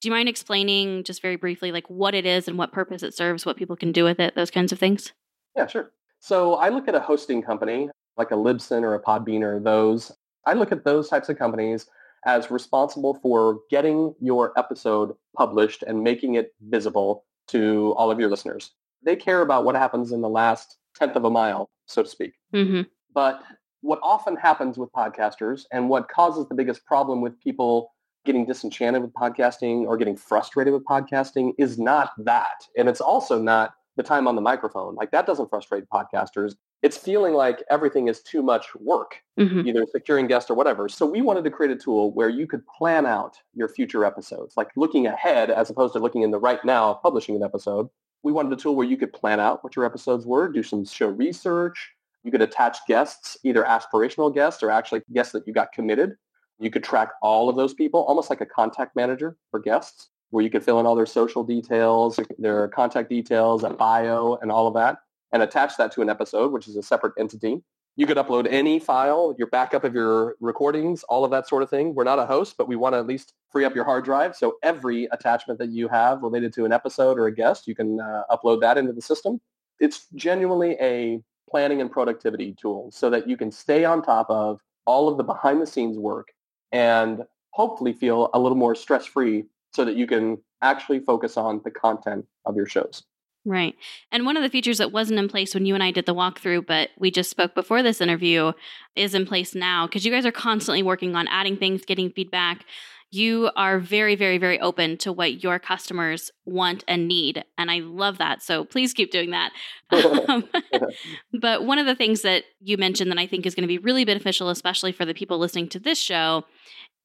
do 0.00 0.08
you 0.08 0.12
mind 0.12 0.28
explaining 0.28 1.04
just 1.04 1.20
very 1.20 1.36
briefly 1.36 1.70
like 1.70 1.88
what 1.88 2.14
it 2.14 2.24
is 2.24 2.48
and 2.48 2.56
what 2.56 2.72
purpose 2.72 3.02
it 3.02 3.14
serves, 3.14 3.44
what 3.44 3.56
people 3.56 3.76
can 3.76 3.92
do 3.92 4.04
with 4.04 4.20
it, 4.20 4.34
those 4.34 4.50
kinds 4.50 4.72
of 4.72 4.78
things? 4.78 5.12
Yeah, 5.56 5.66
sure. 5.66 5.92
So 6.20 6.54
I 6.54 6.70
look 6.70 6.88
at 6.88 6.94
a 6.94 7.00
hosting 7.00 7.42
company 7.42 7.90
like 8.16 8.30
a 8.30 8.34
Libsyn 8.34 8.82
or 8.82 8.94
a 8.94 9.02
Podbean 9.02 9.42
or 9.42 9.60
those. 9.60 10.12
I 10.46 10.54
look 10.54 10.72
at 10.72 10.84
those 10.84 11.08
types 11.08 11.28
of 11.28 11.38
companies 11.38 11.86
as 12.24 12.50
responsible 12.50 13.14
for 13.22 13.60
getting 13.70 14.14
your 14.20 14.58
episode 14.58 15.14
published 15.36 15.82
and 15.82 16.02
making 16.02 16.34
it 16.34 16.54
visible 16.68 17.24
to 17.48 17.92
all 17.96 18.10
of 18.10 18.18
your 18.18 18.30
listeners. 18.30 18.70
They 19.02 19.16
care 19.16 19.42
about 19.42 19.64
what 19.64 19.74
happens 19.74 20.12
in 20.12 20.22
the 20.22 20.28
last 20.28 20.78
tenth 20.94 21.16
of 21.16 21.24
a 21.24 21.30
mile, 21.30 21.70
so 21.86 22.02
to 22.02 22.08
speak. 22.08 22.34
Mm-hmm. 22.54 22.82
But 23.14 23.42
what 23.80 23.98
often 24.02 24.36
happens 24.36 24.78
with 24.78 24.90
podcasters 24.92 25.64
and 25.72 25.88
what 25.88 26.08
causes 26.08 26.46
the 26.48 26.54
biggest 26.54 26.84
problem 26.86 27.20
with 27.20 27.38
people 27.38 27.92
getting 28.24 28.46
disenchanted 28.46 29.02
with 29.02 29.12
podcasting 29.12 29.84
or 29.84 29.96
getting 29.96 30.16
frustrated 30.16 30.72
with 30.72 30.84
podcasting 30.84 31.52
is 31.58 31.78
not 31.78 32.12
that. 32.18 32.66
And 32.76 32.88
it's 32.88 33.00
also 33.00 33.40
not 33.40 33.74
the 33.96 34.02
time 34.02 34.26
on 34.26 34.34
the 34.34 34.40
microphone. 34.40 34.94
Like 34.94 35.10
that 35.10 35.26
doesn't 35.26 35.50
frustrate 35.50 35.84
podcasters. 35.92 36.54
It's 36.82 36.96
feeling 36.96 37.34
like 37.34 37.62
everything 37.70 38.08
is 38.08 38.20
too 38.22 38.42
much 38.42 38.74
work, 38.74 39.22
mm-hmm. 39.38 39.66
either 39.66 39.84
securing 39.92 40.26
guests 40.26 40.50
or 40.50 40.54
whatever. 40.54 40.88
So 40.88 41.06
we 41.06 41.22
wanted 41.22 41.44
to 41.44 41.50
create 41.50 41.70
a 41.70 41.76
tool 41.76 42.12
where 42.12 42.28
you 42.28 42.46
could 42.46 42.66
plan 42.66 43.06
out 43.06 43.36
your 43.54 43.68
future 43.68 44.04
episodes, 44.04 44.54
like 44.56 44.68
looking 44.76 45.06
ahead 45.06 45.50
as 45.50 45.70
opposed 45.70 45.92
to 45.94 45.98
looking 45.98 46.22
in 46.22 46.30
the 46.30 46.38
right 46.38 46.62
now 46.64 46.90
of 46.90 47.02
publishing 47.02 47.36
an 47.36 47.42
episode 47.42 47.88
we 48.24 48.32
wanted 48.32 48.52
a 48.52 48.56
tool 48.56 48.74
where 48.74 48.86
you 48.86 48.96
could 48.96 49.12
plan 49.12 49.38
out 49.38 49.62
what 49.62 49.76
your 49.76 49.84
episodes 49.84 50.26
were, 50.26 50.48
do 50.48 50.62
some 50.62 50.84
show 50.84 51.08
research. 51.08 51.92
You 52.24 52.30
could 52.30 52.40
attach 52.40 52.78
guests, 52.88 53.36
either 53.44 53.62
aspirational 53.64 54.34
guests 54.34 54.62
or 54.62 54.70
actually 54.70 55.02
guests 55.12 55.32
that 55.34 55.46
you 55.46 55.52
got 55.52 55.72
committed. 55.72 56.16
You 56.58 56.70
could 56.70 56.82
track 56.82 57.10
all 57.20 57.50
of 57.50 57.56
those 57.56 57.74
people, 57.74 58.02
almost 58.04 58.30
like 58.30 58.40
a 58.40 58.46
contact 58.46 58.96
manager 58.96 59.36
for 59.50 59.60
guests, 59.60 60.08
where 60.30 60.42
you 60.42 60.48
could 60.48 60.64
fill 60.64 60.80
in 60.80 60.86
all 60.86 60.94
their 60.94 61.04
social 61.04 61.44
details, 61.44 62.18
their 62.38 62.68
contact 62.68 63.10
details, 63.10 63.62
a 63.62 63.70
bio, 63.70 64.38
and 64.40 64.50
all 64.50 64.66
of 64.66 64.74
that, 64.74 64.98
and 65.32 65.42
attach 65.42 65.76
that 65.76 65.92
to 65.92 66.00
an 66.00 66.08
episode, 66.08 66.50
which 66.50 66.66
is 66.66 66.76
a 66.76 66.82
separate 66.82 67.12
entity. 67.18 67.62
You 67.96 68.06
could 68.06 68.16
upload 68.16 68.48
any 68.50 68.80
file, 68.80 69.34
your 69.38 69.46
backup 69.48 69.84
of 69.84 69.94
your 69.94 70.36
recordings, 70.40 71.04
all 71.04 71.24
of 71.24 71.30
that 71.30 71.48
sort 71.48 71.62
of 71.62 71.70
thing. 71.70 71.94
We're 71.94 72.04
not 72.04 72.18
a 72.18 72.26
host, 72.26 72.56
but 72.58 72.66
we 72.66 72.74
want 72.74 72.94
to 72.94 72.98
at 72.98 73.06
least 73.06 73.34
free 73.50 73.64
up 73.64 73.74
your 73.74 73.84
hard 73.84 74.04
drive. 74.04 74.34
So 74.34 74.56
every 74.64 75.04
attachment 75.12 75.60
that 75.60 75.70
you 75.70 75.86
have 75.88 76.22
related 76.22 76.52
to 76.54 76.64
an 76.64 76.72
episode 76.72 77.18
or 77.18 77.26
a 77.26 77.34
guest, 77.34 77.68
you 77.68 77.74
can 77.74 78.00
uh, 78.00 78.22
upload 78.30 78.60
that 78.62 78.78
into 78.78 78.92
the 78.92 79.00
system. 79.00 79.40
It's 79.78 80.06
genuinely 80.14 80.76
a 80.80 81.20
planning 81.48 81.80
and 81.80 81.90
productivity 81.90 82.56
tool 82.60 82.90
so 82.92 83.10
that 83.10 83.28
you 83.28 83.36
can 83.36 83.52
stay 83.52 83.84
on 83.84 84.02
top 84.02 84.28
of 84.28 84.60
all 84.86 85.08
of 85.08 85.16
the 85.16 85.24
behind 85.24 85.62
the 85.62 85.66
scenes 85.66 85.96
work 85.96 86.28
and 86.72 87.22
hopefully 87.50 87.92
feel 87.92 88.28
a 88.34 88.40
little 88.40 88.58
more 88.58 88.74
stress 88.74 89.06
free 89.06 89.44
so 89.72 89.84
that 89.84 89.94
you 89.94 90.06
can 90.06 90.36
actually 90.62 90.98
focus 90.98 91.36
on 91.36 91.60
the 91.64 91.70
content 91.70 92.26
of 92.44 92.56
your 92.56 92.66
shows. 92.66 93.04
Right. 93.46 93.74
And 94.10 94.24
one 94.24 94.38
of 94.38 94.42
the 94.42 94.48
features 94.48 94.78
that 94.78 94.92
wasn't 94.92 95.18
in 95.18 95.28
place 95.28 95.52
when 95.52 95.66
you 95.66 95.74
and 95.74 95.82
I 95.82 95.90
did 95.90 96.06
the 96.06 96.14
walkthrough, 96.14 96.66
but 96.66 96.90
we 96.98 97.10
just 97.10 97.28
spoke 97.28 97.54
before 97.54 97.82
this 97.82 98.00
interview, 98.00 98.52
is 98.96 99.14
in 99.14 99.26
place 99.26 99.54
now 99.54 99.86
because 99.86 100.06
you 100.06 100.10
guys 100.12 100.24
are 100.24 100.32
constantly 100.32 100.82
working 100.82 101.14
on 101.14 101.28
adding 101.28 101.56
things, 101.56 101.84
getting 101.84 102.10
feedback. 102.10 102.64
You 103.10 103.50
are 103.54 103.78
very, 103.78 104.16
very, 104.16 104.38
very 104.38 104.58
open 104.58 104.96
to 104.98 105.12
what 105.12 105.44
your 105.44 105.58
customers 105.58 106.30
want 106.46 106.84
and 106.88 107.06
need. 107.06 107.44
And 107.58 107.70
I 107.70 107.80
love 107.80 108.18
that. 108.18 108.42
So 108.42 108.64
please 108.64 108.94
keep 108.94 109.12
doing 109.12 109.30
that. 109.30 109.52
um, 110.28 110.48
but 111.40 111.64
one 111.64 111.78
of 111.78 111.86
the 111.86 111.94
things 111.94 112.22
that 112.22 112.44
you 112.60 112.78
mentioned 112.78 113.10
that 113.10 113.18
I 113.18 113.26
think 113.26 113.46
is 113.46 113.54
going 113.54 113.62
to 113.62 113.68
be 113.68 113.78
really 113.78 114.04
beneficial, 114.04 114.48
especially 114.48 114.90
for 114.90 115.04
the 115.04 115.14
people 115.14 115.38
listening 115.38 115.68
to 115.68 115.78
this 115.78 115.98
show, 115.98 116.44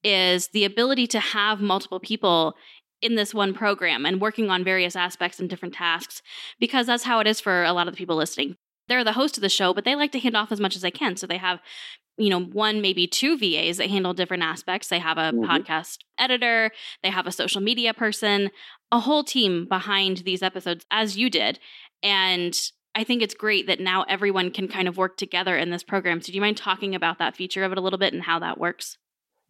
is 0.02 0.48
the 0.48 0.64
ability 0.64 1.06
to 1.08 1.20
have 1.20 1.60
multiple 1.60 2.00
people 2.00 2.54
in 3.02 3.14
this 3.14 3.34
one 3.34 3.54
program 3.54 4.04
and 4.04 4.20
working 4.20 4.50
on 4.50 4.64
various 4.64 4.96
aspects 4.96 5.38
and 5.40 5.48
different 5.48 5.74
tasks 5.74 6.22
because 6.58 6.86
that's 6.86 7.04
how 7.04 7.20
it 7.20 7.26
is 7.26 7.40
for 7.40 7.64
a 7.64 7.72
lot 7.72 7.88
of 7.88 7.94
the 7.94 7.98
people 7.98 8.16
listening. 8.16 8.56
They're 8.88 9.04
the 9.04 9.12
host 9.12 9.36
of 9.36 9.42
the 9.42 9.48
show, 9.48 9.72
but 9.72 9.84
they 9.84 9.94
like 9.94 10.12
to 10.12 10.18
hand 10.18 10.36
off 10.36 10.52
as 10.52 10.60
much 10.60 10.76
as 10.76 10.82
they 10.82 10.90
can. 10.90 11.16
So 11.16 11.26
they 11.26 11.38
have, 11.38 11.60
you 12.16 12.28
know, 12.28 12.40
one, 12.40 12.80
maybe 12.80 13.06
two 13.06 13.38
VAs 13.38 13.76
that 13.76 13.88
handle 13.88 14.12
different 14.12 14.42
aspects. 14.42 14.88
They 14.88 14.98
have 14.98 15.16
a 15.16 15.32
mm-hmm. 15.32 15.44
podcast 15.44 15.98
editor, 16.18 16.72
they 17.02 17.10
have 17.10 17.26
a 17.26 17.32
social 17.32 17.60
media 17.60 17.94
person, 17.94 18.50
a 18.90 19.00
whole 19.00 19.24
team 19.24 19.66
behind 19.66 20.18
these 20.18 20.42
episodes, 20.42 20.84
as 20.90 21.16
you 21.16 21.30
did. 21.30 21.60
And 22.02 22.58
I 22.94 23.04
think 23.04 23.22
it's 23.22 23.34
great 23.34 23.66
that 23.68 23.80
now 23.80 24.02
everyone 24.08 24.50
can 24.50 24.66
kind 24.66 24.88
of 24.88 24.96
work 24.96 25.16
together 25.16 25.56
in 25.56 25.70
this 25.70 25.84
program. 25.84 26.20
So, 26.20 26.26
do 26.26 26.34
you 26.34 26.40
mind 26.40 26.56
talking 26.56 26.94
about 26.94 27.18
that 27.18 27.36
feature 27.36 27.62
of 27.62 27.72
it 27.72 27.78
a 27.78 27.80
little 27.80 27.98
bit 27.98 28.12
and 28.12 28.24
how 28.24 28.40
that 28.40 28.58
works? 28.58 28.98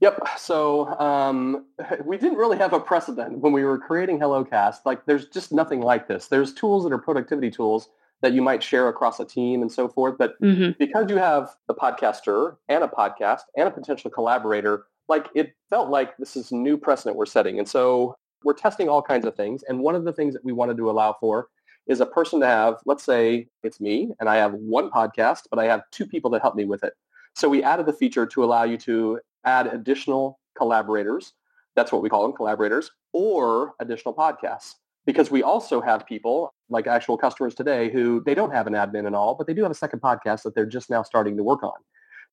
Yep. 0.01 0.29
So 0.39 0.89
um, 0.99 1.67
we 2.05 2.17
didn't 2.17 2.39
really 2.39 2.59
have 2.59 2.73
a 2.73 2.81
precedent 2.81 3.39
when 3.39 3.53
we 3.53 3.65
were 3.65 3.79
creating 3.79 4.19
HelloCast. 4.19 4.79
Like, 4.85 5.05
there's 5.07 5.27
just 5.27 5.53
nothing 5.53 5.81
like 5.81 6.09
this. 6.09 6.27
There's 6.27 6.53
tools 6.55 6.85
that 6.85 6.93
are 6.93 6.99
productivity 6.99 7.51
tools 7.51 7.89
that 8.23 8.33
you 8.33 8.43
might 8.43 8.63
share 8.63 8.89
across 8.89 9.19
a 9.21 9.25
team 9.25 9.63
and 9.63 9.71
so 9.73 9.89
forth. 9.89 10.17
But 10.19 10.41
Mm-hmm. 10.41 10.73
because 10.79 11.11
you 11.11 11.17
have 11.17 11.55
the 11.69 11.75
podcaster 11.75 12.57
and 12.69 12.85
a 12.85 12.89
podcast 12.89 13.41
and 13.57 13.69
a 13.69 13.71
potential 13.71 14.11
collaborator, 14.11 14.85
like 15.09 15.29
it 15.35 15.55
felt 15.71 15.91
like 15.91 16.17
this 16.19 16.37
is 16.37 16.53
new 16.53 16.77
precedent 16.77 17.17
we're 17.17 17.27
setting. 17.27 17.59
And 17.59 17.69
so 17.69 18.15
we're 18.45 18.55
testing 18.55 18.89
all 18.89 19.03
kinds 19.03 19.27
of 19.27 19.35
things. 19.37 19.63
And 19.69 19.81
one 19.81 19.95
of 19.95 20.05
the 20.05 20.13
things 20.13 20.35
that 20.35 20.45
we 20.45 20.53
wanted 20.53 20.77
to 20.79 20.91
allow 20.91 21.15
for 21.19 21.49
is 21.87 22.01
a 22.01 22.07
person 22.07 22.41
to 22.41 22.47
have, 22.47 22.77
let's 22.87 23.03
say 23.05 23.49
it's 23.63 23.81
me 23.81 24.13
and 24.21 24.29
I 24.29 24.37
have 24.37 24.53
one 24.55 24.91
podcast, 24.91 25.43
but 25.51 25.59
I 25.59 25.65
have 25.65 25.83
two 25.91 26.07
people 26.07 26.31
that 26.31 26.43
help 26.43 26.55
me 26.55 26.65
with 26.65 26.85
it. 26.85 26.95
So 27.35 27.49
we 27.49 27.63
added 27.63 27.87
the 27.87 27.93
feature 27.93 28.27
to 28.27 28.45
allow 28.45 28.65
you 28.65 28.77
to 28.79 29.19
add 29.45 29.67
additional 29.67 30.39
collaborators. 30.57 31.33
That's 31.77 31.93
what 31.93 32.03
we 32.03 32.09
call 32.09 32.23
them, 32.23 32.33
collaborators, 32.33 32.91
or 33.13 33.75
additional 33.81 34.15
podcasts. 34.15 34.75
Because 35.07 35.31
we 35.31 35.43
also 35.43 35.81
have 35.81 36.07
people 36.07 36.53
like 36.69 36.87
actual 36.87 37.17
customers 37.17 37.55
today 37.55 37.91
who 37.91 38.23
they 38.25 38.35
don't 38.35 38.53
have 38.53 38.67
an 38.67 38.75
admin 38.75 39.07
and 39.07 39.17
all, 39.17 39.35
but 39.35 39.47
they 39.47 39.55
do 39.55 39.63
have 39.63 39.71
a 39.71 39.75
second 39.75 40.01
podcast 40.01 40.43
that 40.43 40.55
they're 40.55 40.67
just 40.67 40.91
now 40.91 41.03
starting 41.03 41.37
to 41.37 41.43
work 41.43 41.63
on. 41.63 41.73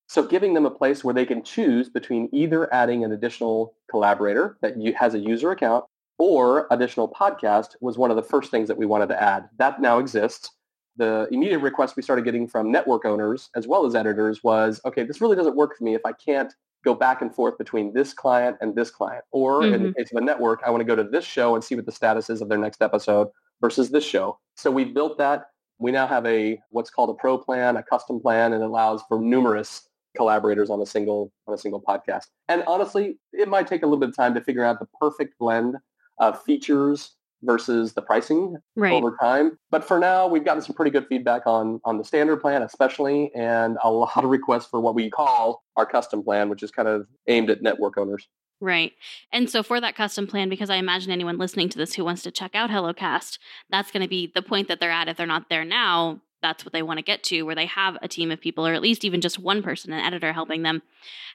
So 0.07 0.23
giving 0.23 0.53
them 0.53 0.65
a 0.65 0.71
place 0.71 1.03
where 1.03 1.13
they 1.13 1.25
can 1.25 1.43
choose 1.43 1.89
between 1.89 2.29
either 2.31 2.73
adding 2.73 3.03
an 3.03 3.11
additional 3.11 3.73
collaborator 3.89 4.57
that 4.61 4.75
has 4.97 5.13
a 5.13 5.19
user 5.19 5.51
account 5.51 5.85
or 6.17 6.67
additional 6.71 7.09
podcast 7.09 7.75
was 7.81 7.97
one 7.97 8.09
of 8.09 8.15
the 8.15 8.23
first 8.23 8.49
things 8.49 8.67
that 8.69 8.77
we 8.77 8.85
wanted 8.85 9.09
to 9.09 9.21
add. 9.21 9.49
That 9.57 9.81
now 9.81 9.99
exists. 9.99 10.49
The 10.95 11.27
immediate 11.31 11.59
request 11.59 11.95
we 11.95 12.03
started 12.03 12.25
getting 12.25 12.47
from 12.47 12.71
network 12.71 13.05
owners 13.05 13.49
as 13.55 13.67
well 13.67 13.85
as 13.85 13.95
editors 13.95 14.43
was, 14.43 14.81
okay, 14.85 15.03
this 15.03 15.21
really 15.21 15.35
doesn't 15.35 15.55
work 15.55 15.77
for 15.77 15.83
me 15.83 15.93
if 15.93 16.01
I 16.05 16.13
can't 16.13 16.53
go 16.83 16.93
back 16.93 17.21
and 17.21 17.33
forth 17.33 17.57
between 17.57 17.93
this 17.93 18.13
client 18.13 18.57
and 18.61 18.75
this 18.75 18.89
client. 18.89 19.23
Or 19.31 19.63
in 19.63 19.71
the 19.71 19.77
mm-hmm. 19.77 19.91
case 19.97 20.11
of 20.11 20.17
a 20.17 20.25
network, 20.25 20.61
I 20.65 20.69
want 20.69 20.81
to 20.81 20.85
go 20.85 20.95
to 20.95 21.03
this 21.03 21.25
show 21.25 21.55
and 21.55 21.63
see 21.63 21.75
what 21.75 21.85
the 21.85 21.91
status 21.91 22.29
is 22.29 22.41
of 22.41 22.49
their 22.49 22.57
next 22.57 22.81
episode 22.81 23.29
versus 23.61 23.89
this 23.89 24.05
show. 24.05 24.39
So 24.55 24.71
we 24.71 24.85
built 24.85 25.17
that. 25.17 25.47
We 25.79 25.91
now 25.91 26.07
have 26.07 26.25
a 26.25 26.59
what's 26.69 26.89
called 26.89 27.09
a 27.09 27.13
pro 27.13 27.37
plan, 27.37 27.77
a 27.77 27.83
custom 27.83 28.19
plan, 28.19 28.53
and 28.53 28.63
it 28.63 28.65
allows 28.65 29.03
for 29.07 29.19
numerous 29.19 29.87
collaborators 30.15 30.69
on 30.69 30.81
a 30.81 30.85
single 30.85 31.31
on 31.47 31.53
a 31.53 31.57
single 31.57 31.81
podcast. 31.81 32.27
And 32.47 32.63
honestly, 32.67 33.19
it 33.33 33.47
might 33.47 33.67
take 33.67 33.83
a 33.83 33.85
little 33.85 33.99
bit 33.99 34.09
of 34.09 34.15
time 34.15 34.33
to 34.33 34.41
figure 34.41 34.63
out 34.63 34.79
the 34.79 34.87
perfect 34.99 35.37
blend 35.39 35.75
of 36.19 36.41
features 36.43 37.15
versus 37.43 37.93
the 37.93 38.01
pricing 38.01 38.55
Right. 38.75 38.93
over 38.93 39.15
time. 39.21 39.57
But 39.69 39.83
for 39.83 39.99
now, 39.99 40.27
we've 40.27 40.45
gotten 40.45 40.61
some 40.61 40.75
pretty 40.75 40.91
good 40.91 41.07
feedback 41.07 41.43
on 41.45 41.79
on 41.85 41.97
the 41.97 42.03
standard 42.03 42.37
plan, 42.37 42.61
especially, 42.63 43.31
and 43.35 43.77
a 43.83 43.91
lot 43.91 44.23
of 44.23 44.29
requests 44.29 44.65
for 44.67 44.79
what 44.79 44.95
we 44.95 45.09
call 45.09 45.63
our 45.75 45.85
custom 45.85 46.23
plan, 46.23 46.49
which 46.49 46.63
is 46.63 46.71
kind 46.71 46.87
of 46.87 47.07
aimed 47.27 47.49
at 47.49 47.61
network 47.61 47.97
owners. 47.97 48.27
Right. 48.59 48.93
And 49.31 49.49
so 49.49 49.61
for 49.61 49.79
that 49.79 49.95
custom 49.95 50.25
plan, 50.25 50.49
because 50.49 50.71
I 50.71 50.77
imagine 50.77 51.11
anyone 51.11 51.37
listening 51.37 51.69
to 51.69 51.77
this 51.77 51.93
who 51.93 52.03
wants 52.03 52.23
to 52.23 52.31
check 52.31 52.55
out 52.55 52.71
HelloCast, 52.71 53.37
that's 53.69 53.91
going 53.91 54.01
to 54.01 54.09
be 54.09 54.31
the 54.33 54.41
point 54.41 54.67
that 54.67 54.79
they're 54.79 54.89
at. 54.89 55.07
If 55.07 55.17
they're 55.17 55.27
not 55.27 55.49
there 55.49 55.63
now, 55.63 56.21
that's 56.47 56.63
what 56.63 56.71
they 56.71 56.81
want 56.81 56.97
to 56.97 57.03
get 57.03 57.23
to, 57.23 57.43
where 57.43 57.55
they 57.55 57.65
have 57.65 57.97
a 58.01 58.07
team 58.07 58.31
of 58.31 58.39
people, 58.39 58.65
or 58.65 58.73
at 58.73 58.81
least 58.81 59.03
even 59.03 59.19
just 59.19 59.37
one 59.37 59.61
person, 59.61 59.91
an 59.91 59.99
editor 59.99 60.31
helping 60.31 60.63
them. 60.63 60.81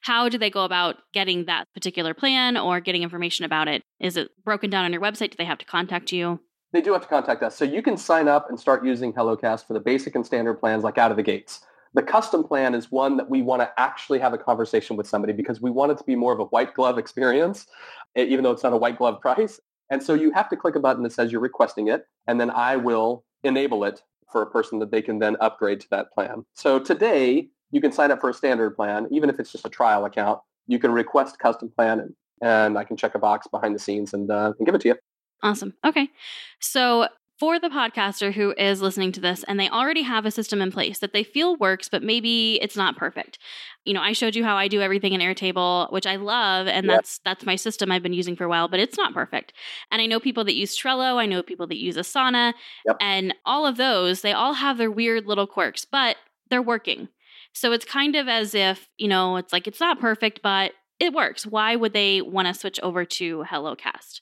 How 0.00 0.28
do 0.30 0.38
they 0.38 0.48
go 0.48 0.64
about 0.64 0.96
getting 1.12 1.44
that 1.44 1.68
particular 1.74 2.14
plan 2.14 2.56
or 2.56 2.80
getting 2.80 3.02
information 3.02 3.44
about 3.44 3.68
it? 3.68 3.82
Is 4.00 4.16
it 4.16 4.30
broken 4.42 4.70
down 4.70 4.86
on 4.86 4.92
your 4.92 5.02
website? 5.02 5.30
Do 5.30 5.36
they 5.36 5.44
have 5.44 5.58
to 5.58 5.66
contact 5.66 6.12
you? 6.12 6.40
They 6.72 6.80
do 6.80 6.94
have 6.94 7.02
to 7.02 7.08
contact 7.08 7.42
us. 7.42 7.54
So 7.54 7.66
you 7.66 7.82
can 7.82 7.98
sign 7.98 8.26
up 8.26 8.48
and 8.48 8.58
start 8.58 8.84
using 8.84 9.12
HelloCast 9.12 9.66
for 9.66 9.74
the 9.74 9.80
basic 9.80 10.14
and 10.14 10.24
standard 10.24 10.54
plans 10.54 10.82
like 10.82 10.96
out 10.96 11.10
of 11.10 11.18
the 11.18 11.22
gates. 11.22 11.60
The 11.92 12.02
custom 12.02 12.42
plan 12.42 12.74
is 12.74 12.90
one 12.90 13.18
that 13.18 13.28
we 13.28 13.42
want 13.42 13.60
to 13.60 13.70
actually 13.76 14.18
have 14.20 14.32
a 14.32 14.38
conversation 14.38 14.96
with 14.96 15.06
somebody 15.06 15.34
because 15.34 15.60
we 15.60 15.70
want 15.70 15.92
it 15.92 15.98
to 15.98 16.04
be 16.04 16.16
more 16.16 16.32
of 16.32 16.40
a 16.40 16.44
white 16.44 16.72
glove 16.72 16.96
experience, 16.96 17.66
even 18.16 18.42
though 18.42 18.52
it's 18.52 18.62
not 18.62 18.72
a 18.72 18.78
white 18.78 18.96
glove 18.96 19.20
price. 19.26 19.60
And 19.90 20.02
so 20.02 20.14
you 20.14 20.32
have 20.32 20.48
to 20.48 20.56
click 20.56 20.74
a 20.74 20.80
button 20.80 21.02
that 21.02 21.12
says 21.12 21.30
you're 21.30 21.42
requesting 21.42 21.88
it, 21.88 22.06
and 22.26 22.40
then 22.40 22.50
I 22.50 22.76
will 22.76 23.24
enable 23.44 23.84
it 23.84 24.02
for 24.32 24.42
a 24.42 24.50
person 24.50 24.78
that 24.80 24.90
they 24.90 25.02
can 25.02 25.18
then 25.18 25.36
upgrade 25.40 25.80
to 25.80 25.86
that 25.90 26.12
plan. 26.12 26.44
So 26.54 26.78
today, 26.78 27.48
you 27.70 27.80
can 27.80 27.92
sign 27.92 28.10
up 28.10 28.20
for 28.20 28.30
a 28.30 28.34
standard 28.34 28.76
plan, 28.76 29.06
even 29.10 29.30
if 29.30 29.38
it's 29.38 29.52
just 29.52 29.66
a 29.66 29.70
trial 29.70 30.04
account. 30.04 30.40
You 30.66 30.78
can 30.78 30.92
request 30.92 31.38
custom 31.38 31.70
plan, 31.76 32.00
and, 32.00 32.14
and 32.40 32.78
I 32.78 32.84
can 32.84 32.96
check 32.96 33.14
a 33.14 33.18
box 33.18 33.46
behind 33.46 33.74
the 33.74 33.78
scenes 33.78 34.14
and, 34.14 34.30
uh, 34.30 34.52
and 34.58 34.66
give 34.66 34.74
it 34.74 34.80
to 34.82 34.88
you. 34.88 34.96
Awesome. 35.42 35.74
Okay. 35.84 36.08
So 36.60 37.08
for 37.42 37.58
the 37.58 37.68
podcaster 37.68 38.32
who 38.32 38.54
is 38.56 38.80
listening 38.80 39.10
to 39.10 39.18
this 39.18 39.42
and 39.48 39.58
they 39.58 39.68
already 39.68 40.02
have 40.02 40.24
a 40.24 40.30
system 40.30 40.62
in 40.62 40.70
place 40.70 41.00
that 41.00 41.12
they 41.12 41.24
feel 41.24 41.56
works, 41.56 41.88
but 41.88 42.00
maybe 42.00 42.56
it's 42.62 42.76
not 42.76 42.96
perfect. 42.96 43.36
You 43.84 43.94
know, 43.94 44.00
I 44.00 44.12
showed 44.12 44.36
you 44.36 44.44
how 44.44 44.56
I 44.56 44.68
do 44.68 44.80
everything 44.80 45.12
in 45.12 45.20
Airtable, 45.20 45.90
which 45.92 46.06
I 46.06 46.14
love, 46.14 46.68
and 46.68 46.86
Yep. 46.86 46.94
that's 46.94 47.18
that's 47.24 47.44
my 47.44 47.56
system 47.56 47.90
I've 47.90 48.02
been 48.04 48.12
using 48.12 48.36
for 48.36 48.44
a 48.44 48.48
while, 48.48 48.68
but 48.68 48.78
it's 48.78 48.96
not 48.96 49.12
perfect. 49.12 49.54
And 49.90 50.00
I 50.00 50.06
know 50.06 50.20
people 50.20 50.44
that 50.44 50.54
use 50.54 50.78
Trello, 50.78 51.16
I 51.16 51.26
know 51.26 51.42
people 51.42 51.66
that 51.66 51.78
use 51.78 51.96
Asana, 51.96 52.54
Yep. 52.86 52.98
and 53.00 53.34
all 53.44 53.66
of 53.66 53.76
those, 53.76 54.20
they 54.20 54.32
all 54.32 54.52
have 54.54 54.78
their 54.78 54.88
weird 54.88 55.26
little 55.26 55.48
quirks, 55.48 55.84
but 55.84 56.18
they're 56.48 56.62
working. 56.62 57.08
So 57.52 57.72
it's 57.72 57.84
kind 57.84 58.14
of 58.14 58.28
as 58.28 58.54
if, 58.54 58.88
you 58.98 59.08
know, 59.08 59.36
it's 59.36 59.52
like 59.52 59.66
it's 59.66 59.80
not 59.80 59.98
perfect, 59.98 60.42
but 60.44 60.74
it 61.00 61.12
works. 61.12 61.44
Why 61.44 61.74
would 61.74 61.92
they 61.92 62.22
want 62.22 62.46
to 62.46 62.54
switch 62.54 62.78
over 62.84 63.04
to 63.04 63.42
HelloCast? 63.50 64.20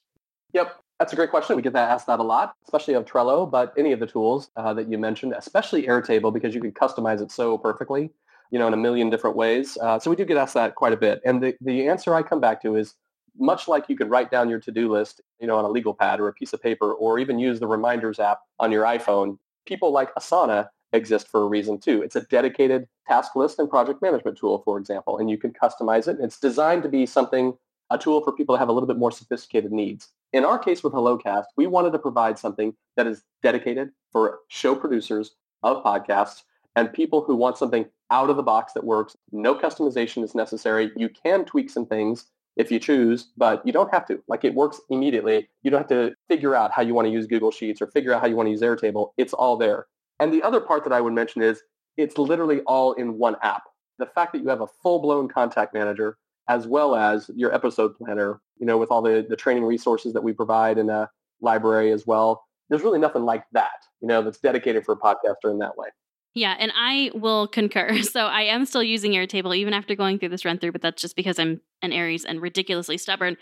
Yep, 0.55 0.75
that's 1.01 1.15
a 1.15 1.17
great 1.17 1.31
question. 1.31 1.57
We 1.57 1.63
get 1.63 1.73
that 1.73 1.91
asked 1.91 2.07
that 2.09 2.21
a 2.21 2.23
lot, 2.23 2.55
especially 2.63 2.93
of 2.93 3.07
Trello, 3.07 3.51
but 3.51 3.73
any 3.79 3.93
of 3.93 4.01
the 4.01 4.07
tools 4.07 4.51
uh, 4.57 4.75
that 4.75 4.91
you 4.91 4.99
mentioned, 4.99 5.33
especially 5.35 5.85
Airtable, 5.85 6.31
because 6.33 6.55
you 6.55 6.61
can 6.61 6.73
customize 6.73 7.23
it 7.23 7.33
so 7.33 7.57
perfectly, 7.57 8.11
you 8.51 8.59
know, 8.59 8.67
in 8.69 8.75
a 8.75 8.77
million 8.77 9.09
different 9.09 9.35
ways. 9.35 9.79
Uh, 9.81 9.99
so 9.99 10.11
we 10.11 10.17
do 10.17 10.27
get 10.27 10.37
asked 10.37 10.53
that 10.53 10.75
quite 10.75 10.93
a 10.93 10.99
bit. 10.99 11.23
And 11.25 11.43
the, 11.43 11.57
the 11.63 11.89
answer 11.89 12.15
I 12.15 12.23
come 12.23 12.39
back 12.39 12.61
to 12.63 12.77
is 12.77 12.97
much 13.39 13.67
like 13.67 13.89
you 13.89 13.97
could 13.97 14.11
write 14.11 14.31
down 14.31 14.51
your 14.51 14.61
to-do 14.61 14.93
list, 14.93 15.23
you 15.41 15.47
know, 15.47 15.57
on 15.57 15.65
a 15.65 15.71
legal 15.71 15.95
pad 15.95 16.21
or 16.21 16.29
a 16.29 16.35
piece 16.35 16.53
of 16.53 16.63
paper, 16.63 16.93
or 16.93 17.19
even 17.19 17.39
use 17.39 17.61
the 17.61 17.67
reminders 17.67 18.21
app 18.21 18.41
on 18.59 18.71
your 18.71 18.85
iPhone. 18.85 19.39
People 19.65 19.93
like 19.93 20.15
Asana 20.17 20.69
exist 20.93 21.29
for 21.29 21.43
a 21.45 21.47
reason 21.47 21.79
too. 21.79 22.03
It's 22.03 22.17
a 22.17 22.23
dedicated 22.23 22.87
task 23.09 23.35
list 23.35 23.59
and 23.59 23.71
project 23.71 24.03
management 24.03 24.37
tool, 24.37 24.61
for 24.67 24.77
example, 24.77 25.17
and 25.17 25.31
you 25.31 25.39
can 25.39 25.55
customize 25.55 26.09
it. 26.09 26.19
It's 26.21 26.39
designed 26.39 26.83
to 26.83 26.91
be 26.91 27.07
something, 27.07 27.57
a 27.89 27.97
tool 27.97 28.23
for 28.23 28.33
people 28.33 28.55
that 28.55 28.59
have 28.59 28.69
a 28.69 28.73
little 28.73 28.87
bit 28.87 28.99
more 28.99 29.13
sophisticated 29.13 29.73
needs. 29.73 30.09
In 30.33 30.45
our 30.45 30.59
case 30.59 30.85
with 30.85 30.93
HelloCast, 30.93 31.47
we 31.57 31.67
wanted 31.67 31.93
to 31.93 31.99
provide 31.99 32.39
something 32.39 32.75
that 32.97 33.07
is 33.07 33.25
dedicated 33.43 33.91
for 34.13 34.41
show 34.49 34.77
producers 34.77 35.33
of 35.63 35.83
podcasts 35.83 36.43
and 36.77 36.93
people 36.93 37.25
who 37.25 37.35
want 37.35 37.59
something 37.59 37.87
out 38.13 38.31
of 38.31 38.37
the 38.37 38.43
box 38.43 38.73
that 38.75 38.85
works. 38.85 39.17
No 39.33 39.57
customization 39.57 40.23
is 40.23 40.35
necessary. 40.35 40.93
You 40.97 41.09
can 41.09 41.45
tweak 41.45 41.69
some 41.69 41.85
things 41.85 42.27
if 42.57 42.71
you 42.71 42.79
choose, 42.79 43.29
but 43.37 43.65
you 43.67 43.73
don't 43.73 43.93
have 43.93 44.07
to. 44.07 44.23
Like 44.29 44.45
it 44.45 44.55
works 44.55 44.81
immediately. 44.89 45.49
You 45.63 45.71
don't 45.73 45.81
have 45.81 45.89
to 45.89 46.15
figure 46.29 46.55
out 46.55 46.71
how 46.73 46.83
you 46.83 46.95
want 46.95 47.07
to 47.07 47.13
use 47.13 47.27
Google 47.27 47.51
Sheets 47.51 47.83
or 47.83 47.89
figure 47.89 48.13
out 48.13 48.21
how 48.21 48.29
you 48.29 48.37
want 48.37 48.47
to 48.47 48.53
use 48.53 48.63
Airtable. 48.63 49.11
It's 49.17 49.33
all 49.33 49.57
there. 49.57 49.87
And 50.21 50.33
the 50.33 50.43
other 50.43 50.61
part 50.61 50.85
that 50.85 50.93
I 50.93 51.01
would 51.01 51.13
mention 51.13 51.43
is 51.43 51.63
it's 51.97 52.19
literally 52.19 52.61
all 52.67 52.93
in 52.93 53.19
one 53.19 53.37
app. 53.43 53.65
The 53.99 54.07
fact 54.07 54.33
that 54.33 54.43
you 54.43 54.49
have 54.49 54.61
a 54.61 54.67
full-blown 54.67 55.29
contact 55.29 55.75
manager 55.75 56.19
as 56.51 56.67
well 56.67 56.97
as 56.97 57.31
your 57.37 57.55
episode 57.55 57.97
planner, 57.97 58.41
you 58.59 58.67
know, 58.67 58.77
with 58.77 58.91
all 58.91 59.01
the, 59.01 59.25
the 59.29 59.37
training 59.37 59.65
resources 59.65 60.13
that 60.13 60.25
we 60.25 60.33
provide 60.33 60.79
in 60.79 60.91
a 60.91 61.09
library 61.41 61.93
as 61.93 62.09
well. 62.09 62.45
There's 62.69 62.83
really 62.83 62.99
nothing 62.99 63.23
like 63.23 63.45
that, 63.53 63.71
you 64.01 64.09
know, 64.09 64.21
that's 64.21 64.41
dedicated 64.41 64.85
for 64.85 64.93
a 64.93 64.97
podcaster 64.99 65.49
in 65.49 65.59
that 65.59 65.79
way. 65.79 65.87
Yeah, 66.35 66.57
and 66.59 66.73
I 66.77 67.13
will 67.15 67.47
concur. 67.47 67.99
So 68.03 68.27
I 68.27 68.43
am 68.43 68.67
still 68.67 68.83
using 68.83 69.13
Airtable 69.13 69.57
even 69.57 69.73
after 69.73 69.95
going 69.95 70.19
through 70.19 70.31
this 70.31 70.45
run 70.45 70.59
through, 70.59 70.73
but 70.73 70.83
that's 70.83 71.01
just 71.01 71.15
because 71.15 71.39
I'm 71.39 71.61
an 71.83 71.93
Aries 71.93 72.25
and 72.25 72.43
ridiculously 72.43 72.99
stubborn. 72.99 73.37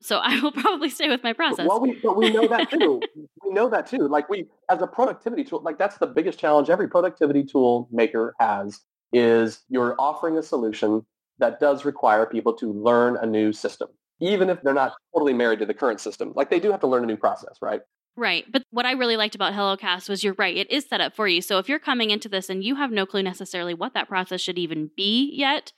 So 0.00 0.18
I 0.18 0.38
will 0.40 0.52
probably 0.62 0.88
stay 0.88 1.08
with 1.08 1.24
my 1.24 1.32
process. 1.32 1.66
Well, 1.68 1.80
we, 1.80 1.94
but 2.00 2.16
we 2.16 2.30
know 2.30 2.46
that 2.46 2.70
too. 2.70 3.00
we 3.44 3.52
know 3.52 3.68
that 3.70 3.88
too. 3.88 4.06
Like 4.06 4.28
we, 4.28 4.46
as 4.70 4.80
a 4.82 4.86
productivity 4.86 5.42
tool, 5.42 5.62
like 5.62 5.78
that's 5.78 5.98
the 5.98 6.06
biggest 6.06 6.38
challenge 6.38 6.70
every 6.70 6.88
productivity 6.88 7.42
tool 7.42 7.88
maker 7.90 8.34
has 8.38 8.80
is 9.12 9.62
you're 9.68 9.96
offering 9.98 10.38
a 10.38 10.42
solution 10.44 11.04
that 11.42 11.60
does 11.60 11.84
require 11.84 12.24
people 12.24 12.54
to 12.54 12.72
learn 12.72 13.16
a 13.16 13.26
new 13.26 13.52
system, 13.52 13.88
even 14.20 14.48
if 14.48 14.62
they're 14.62 14.72
not 14.72 14.94
totally 15.12 15.34
married 15.34 15.58
to 15.58 15.66
the 15.66 15.74
current 15.74 16.00
system. 16.00 16.32
Like 16.34 16.50
they 16.50 16.60
do 16.60 16.70
have 16.70 16.80
to 16.80 16.86
learn 16.86 17.02
a 17.02 17.06
new 17.06 17.16
process, 17.16 17.58
right? 17.60 17.80
Right. 18.14 18.44
But 18.50 18.62
what 18.70 18.84
I 18.84 18.92
really 18.92 19.16
liked 19.16 19.34
about 19.34 19.54
HelloCast 19.54 20.08
was 20.08 20.22
you're 20.22 20.34
right. 20.34 20.56
It 20.56 20.70
is 20.70 20.86
set 20.86 21.00
up 21.00 21.16
for 21.16 21.26
you. 21.26 21.40
So 21.40 21.58
if 21.58 21.68
you're 21.68 21.78
coming 21.78 22.10
into 22.10 22.28
this 22.28 22.50
and 22.50 22.62
you 22.62 22.76
have 22.76 22.92
no 22.92 23.06
clue 23.06 23.22
necessarily 23.22 23.72
what 23.72 23.94
that 23.94 24.08
process 24.08 24.40
should 24.40 24.58
even 24.58 24.90
be 24.96 25.30
yet, 25.34 25.72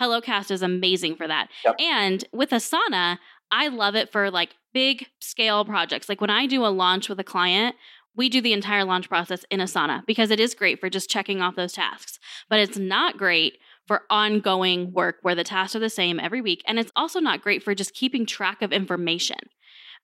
HelloCast 0.00 0.50
is 0.50 0.62
amazing 0.62 1.16
for 1.16 1.28
that. 1.28 1.48
Yep. 1.64 1.76
And 1.78 2.24
with 2.32 2.50
Asana, 2.50 3.18
I 3.52 3.68
love 3.68 3.94
it 3.94 4.10
for 4.10 4.30
like 4.30 4.56
big 4.74 5.06
scale 5.20 5.64
projects. 5.64 6.08
Like 6.08 6.20
when 6.20 6.30
I 6.30 6.46
do 6.46 6.66
a 6.66 6.68
launch 6.68 7.08
with 7.08 7.20
a 7.20 7.24
client, 7.24 7.76
we 8.16 8.28
do 8.28 8.40
the 8.40 8.52
entire 8.52 8.84
launch 8.84 9.08
process 9.08 9.44
in 9.50 9.60
Asana 9.60 10.04
because 10.06 10.30
it 10.30 10.40
is 10.40 10.54
great 10.54 10.80
for 10.80 10.90
just 10.90 11.08
checking 11.08 11.40
off 11.40 11.54
those 11.54 11.74
tasks. 11.74 12.18
But 12.48 12.58
it's 12.58 12.78
not 12.78 13.16
great 13.16 13.58
for 13.86 14.02
ongoing 14.10 14.92
work 14.92 15.16
where 15.22 15.34
the 15.34 15.44
tasks 15.44 15.76
are 15.76 15.80
the 15.80 15.90
same 15.90 16.18
every 16.20 16.40
week. 16.40 16.62
And 16.66 16.78
it's 16.78 16.92
also 16.96 17.20
not 17.20 17.42
great 17.42 17.62
for 17.62 17.74
just 17.74 17.94
keeping 17.94 18.26
track 18.26 18.62
of 18.62 18.72
information. 18.72 19.38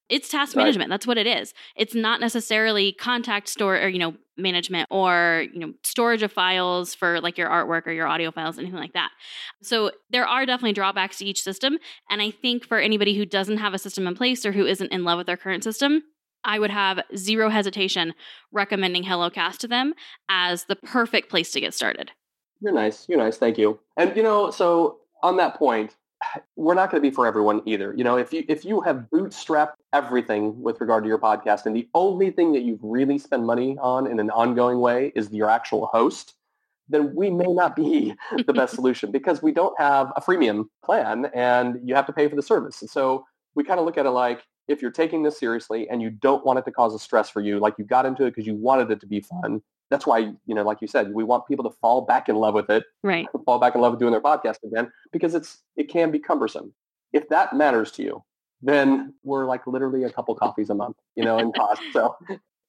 It's 0.09 0.29
task 0.29 0.57
Right. 0.57 0.63
management. 0.65 0.91
That's 0.91 1.07
what 1.07 1.17
it 1.17 1.27
is. 1.27 1.55
It's 1.77 1.95
not 1.95 2.21
necessarily 2.21 2.93
contact 2.93 3.49
store 3.49 3.77
or, 3.81 3.89
you 3.89 3.99
know, 3.99 4.15
management 4.37 4.89
or, 4.91 5.47
you 5.53 5.61
know, 5.61 5.73
storage 5.85 6.23
of 6.23 6.33
files 6.33 6.95
for 6.95 7.21
like 7.21 7.39
your 7.39 7.49
artwork 7.49 7.87
or 7.87 7.93
your 7.93 8.07
audio 8.07 8.31
files, 8.31 8.59
anything 8.59 8.79
like 8.79 8.93
that. 8.93 9.11
So 9.63 9.93
there 10.11 10.27
are 10.27 10.45
definitely 10.45 10.73
drawbacks 10.75 11.19
to 11.19 11.25
each 11.25 11.43
system. 11.43 11.79
And 12.11 12.21
I 12.21 12.31
think 12.31 12.67
for 12.67 12.79
anybody 12.79 13.15
who 13.17 13.25
doesn't 13.25 13.59
have 13.59 13.75
a 13.75 13.79
system 13.79 14.07
in 14.07 14.15
place 14.15 14.45
or 14.45 14.53
who 14.53 14.67
isn't 14.67 14.93
in 14.93 15.05
love 15.05 15.19
with 15.19 15.27
their 15.27 15.37
current 15.37 15.65
system, 15.65 16.03
I 16.45 16.59
would 16.59 16.71
have 16.71 17.01
zero 17.17 17.49
hesitation 17.49 18.15
recommending 18.51 19.05
HelloCast 19.05 19.59
to 19.59 19.69
them 19.69 19.95
as 20.29 20.65
the 20.65 20.77
perfect 20.77 21.31
place 21.31 21.53
to 21.53 21.61
get 21.61 21.73
started. 21.73 22.11
You're 22.63 22.73
nice. 22.73 23.09
You're 23.09 23.19
nice. 23.19 23.37
Thank 23.37 23.59
you. 23.59 23.81
And 23.97 24.17
you 24.17 24.23
know, 24.23 24.51
so 24.51 24.99
on 25.23 25.37
that 25.39 25.57
point, 25.57 25.97
we're 26.55 26.75
not 26.75 26.91
going 26.91 27.03
to 27.03 27.09
be 27.09 27.13
for 27.13 27.27
everyone 27.27 27.61
either. 27.67 27.93
You 27.97 28.05
know, 28.05 28.17
if 28.17 28.33
you 28.33 28.45
if 28.49 28.65
you 28.65 28.81
have 28.83 29.07
bootstrapped 29.13 29.75
everything 29.93 30.63
with 30.63 30.81
regard 30.81 31.03
to 31.03 31.09
your 31.09 31.19
podcast, 31.19 31.67
and 31.67 31.75
the 31.75 31.89
only 31.95 32.31
thing 32.31 32.53
that 32.53 32.63
you've 32.63 32.83
really 32.83 33.19
spent 33.19 33.43
money 33.43 33.77
on 33.81 34.07
in 34.07 34.21
an 34.21 34.31
ongoing 34.31 34.79
way 34.79 35.13
is 35.17 35.31
your 35.33 35.51
actual 35.51 35.87
host, 35.87 36.35
then 36.89 37.13
we 37.17 37.31
may 37.31 37.53
not 37.53 37.75
be 37.75 38.15
the 38.47 38.53
best 38.53 38.77
solution 38.77 39.11
because 39.11 39.43
we 39.43 39.51
don't 39.51 39.79
have 39.79 40.13
a 40.15 40.21
freemium 40.21 40.67
plan, 40.85 41.27
and 41.35 41.81
you 41.85 41.97
have 41.97 42.07
to 42.07 42.13
pay 42.13 42.29
for 42.29 42.37
the 42.37 42.43
service. 42.43 42.81
And 42.81 42.89
so 42.89 43.27
we 43.57 43.65
kind 43.65 43.81
of 43.81 43.87
look 43.87 43.99
at 43.99 44.07
it 44.07 44.11
like 44.11 44.45
if 44.69 44.81
you're 44.81 44.93
taking 44.93 45.25
this 45.25 45.39
seriously 45.39 45.89
and 45.89 46.01
you 46.01 46.11
don't 46.11 46.47
want 46.47 46.61
it 46.61 46.65
to 46.65 46.71
cause 46.71 46.95
a 46.95 46.99
stress 46.99 47.29
for 47.29 47.41
you, 47.41 47.59
like 47.59 47.75
you 47.77 47.85
got 47.85 48.07
into 48.07 48.25
it 48.25 48.31
because 48.31 48.47
you 48.47 48.55
wanted 48.55 48.89
it 48.93 49.01
to 49.01 49.07
be 49.07 49.21
fun. 49.21 49.61
That's 49.93 50.07
why, 50.07 50.19
you 50.47 50.55
know, 50.55 50.63
like 50.63 50.81
you 50.81 50.89
said, 50.89 51.13
we 51.13 51.23
want 51.23 51.47
people 51.47 51.71
to 51.71 51.77
fall 51.83 52.01
back 52.01 52.31
in 52.31 52.37
love 52.37 52.55
with 52.55 52.71
it, 52.71 52.85
right? 53.03 53.27
Fall 53.45 53.59
back 53.59 53.75
in 53.75 53.83
love 53.83 53.93
with 53.93 54.01
doing 54.01 54.13
their 54.13 54.23
podcast 54.23 54.57
again 54.65 54.91
because 55.13 55.35
it's 55.35 55.59
it 55.77 55.91
can 55.91 56.11
be 56.11 56.19
cumbersome. 56.19 56.73
If 57.13 57.29
that 57.29 57.55
matters 57.55 57.93
to 57.93 58.03
you, 58.03 58.25
then 58.63 59.13
we're 59.23 59.45
like 59.45 59.67
literally 59.67 60.05
a 60.05 60.11
couple 60.11 60.35
coffees 60.35 60.71
a 60.71 60.75
month, 60.75 60.97
you 61.15 61.25
know, 61.25 61.37
in 61.39 61.53
cost. 61.57 61.83
So, 61.93 62.17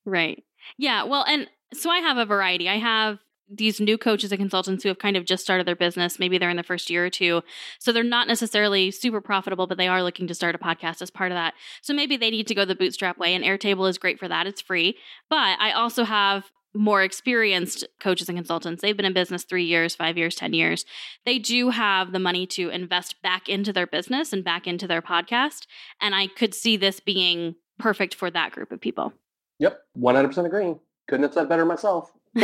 right, 0.06 0.44
yeah. 0.78 1.04
Well, 1.04 1.24
and 1.26 1.48
so 1.74 1.90
I 1.90 2.00
have 2.00 2.18
a 2.18 2.26
variety. 2.26 2.68
I 2.68 2.78
have 2.78 3.20
these 3.50 3.80
new 3.80 3.98
coaches 3.98 4.32
and 4.32 4.40
consultants 4.40 4.84
who 4.84 4.90
have 4.90 5.00
kind 5.00 5.16
of 5.16 5.26
just 5.26 5.44
started 5.44 5.66
their 5.66 5.76
business. 5.76 6.20
Maybe 6.20 6.38
they're 6.38 6.50
in 6.50 6.58
the 6.58 6.64
first 6.64 6.90
year 6.90 7.06
or 7.06 7.10
two. 7.10 7.42
So 7.80 7.92
they're 7.92 8.04
not 8.04 8.28
necessarily 8.28 8.92
super 8.92 9.22
profitable, 9.22 9.68
but 9.68 9.78
they 9.78 9.88
are 9.88 10.04
looking 10.04 10.28
to 10.28 10.36
start 10.36 10.56
a 10.56 10.58
podcast 10.58 11.02
as 11.02 11.12
part 11.12 11.32
of 11.32 11.36
that. 11.36 11.54
So 11.82 11.94
maybe 11.94 12.18
they 12.18 12.32
need 12.32 12.48
to 12.48 12.56
go 12.56 12.66
the 12.66 12.76
bootstrap 12.76 13.18
way, 13.18 13.34
and 13.34 13.46
Airtable 13.46 13.90
is 13.90 13.98
great 13.98 14.20
for 14.20 14.28
that. 14.28 14.48
It's 14.48 14.62
free. 14.62 14.98
But 15.30 15.60
I 15.60 15.72
also 15.72 16.04
have 16.04 16.52
more 16.74 17.04
experienced 17.04 17.86
coaches 18.00 18.30
and 18.30 18.38
consultants. 18.38 18.82
They've 18.82 18.98
been 18.98 19.06
in 19.06 19.14
business 19.14 19.44
three 19.44 19.66
years, 19.66 19.96
five 19.96 20.18
years, 20.18 20.36
10 20.36 20.54
years. 20.54 20.86
They 21.26 21.40
do 21.40 21.70
have 21.70 22.12
the 22.12 22.20
money 22.20 22.48
to 22.48 22.70
invest 22.70 23.22
back 23.22 23.48
into 23.48 23.72
their 23.72 23.88
business 23.88 24.34
and 24.34 24.44
back 24.44 24.68
into 24.68 24.88
their 24.88 25.02
podcast. 25.02 25.68
And 26.02 26.16
I 26.16 26.28
could 26.28 26.54
see 26.54 26.78
this 26.78 27.00
being 27.00 27.56
perfect 27.80 28.16
for 28.16 28.32
that 28.32 28.52
group 28.52 28.72
of 28.72 28.82
people. 28.82 29.14
Yep, 29.60 29.80
100% 29.98 30.46
agree. 30.46 30.76
Couldn't 31.08 31.24
have 31.24 31.34
said 31.34 31.50
better 31.50 31.66
myself. 31.66 32.12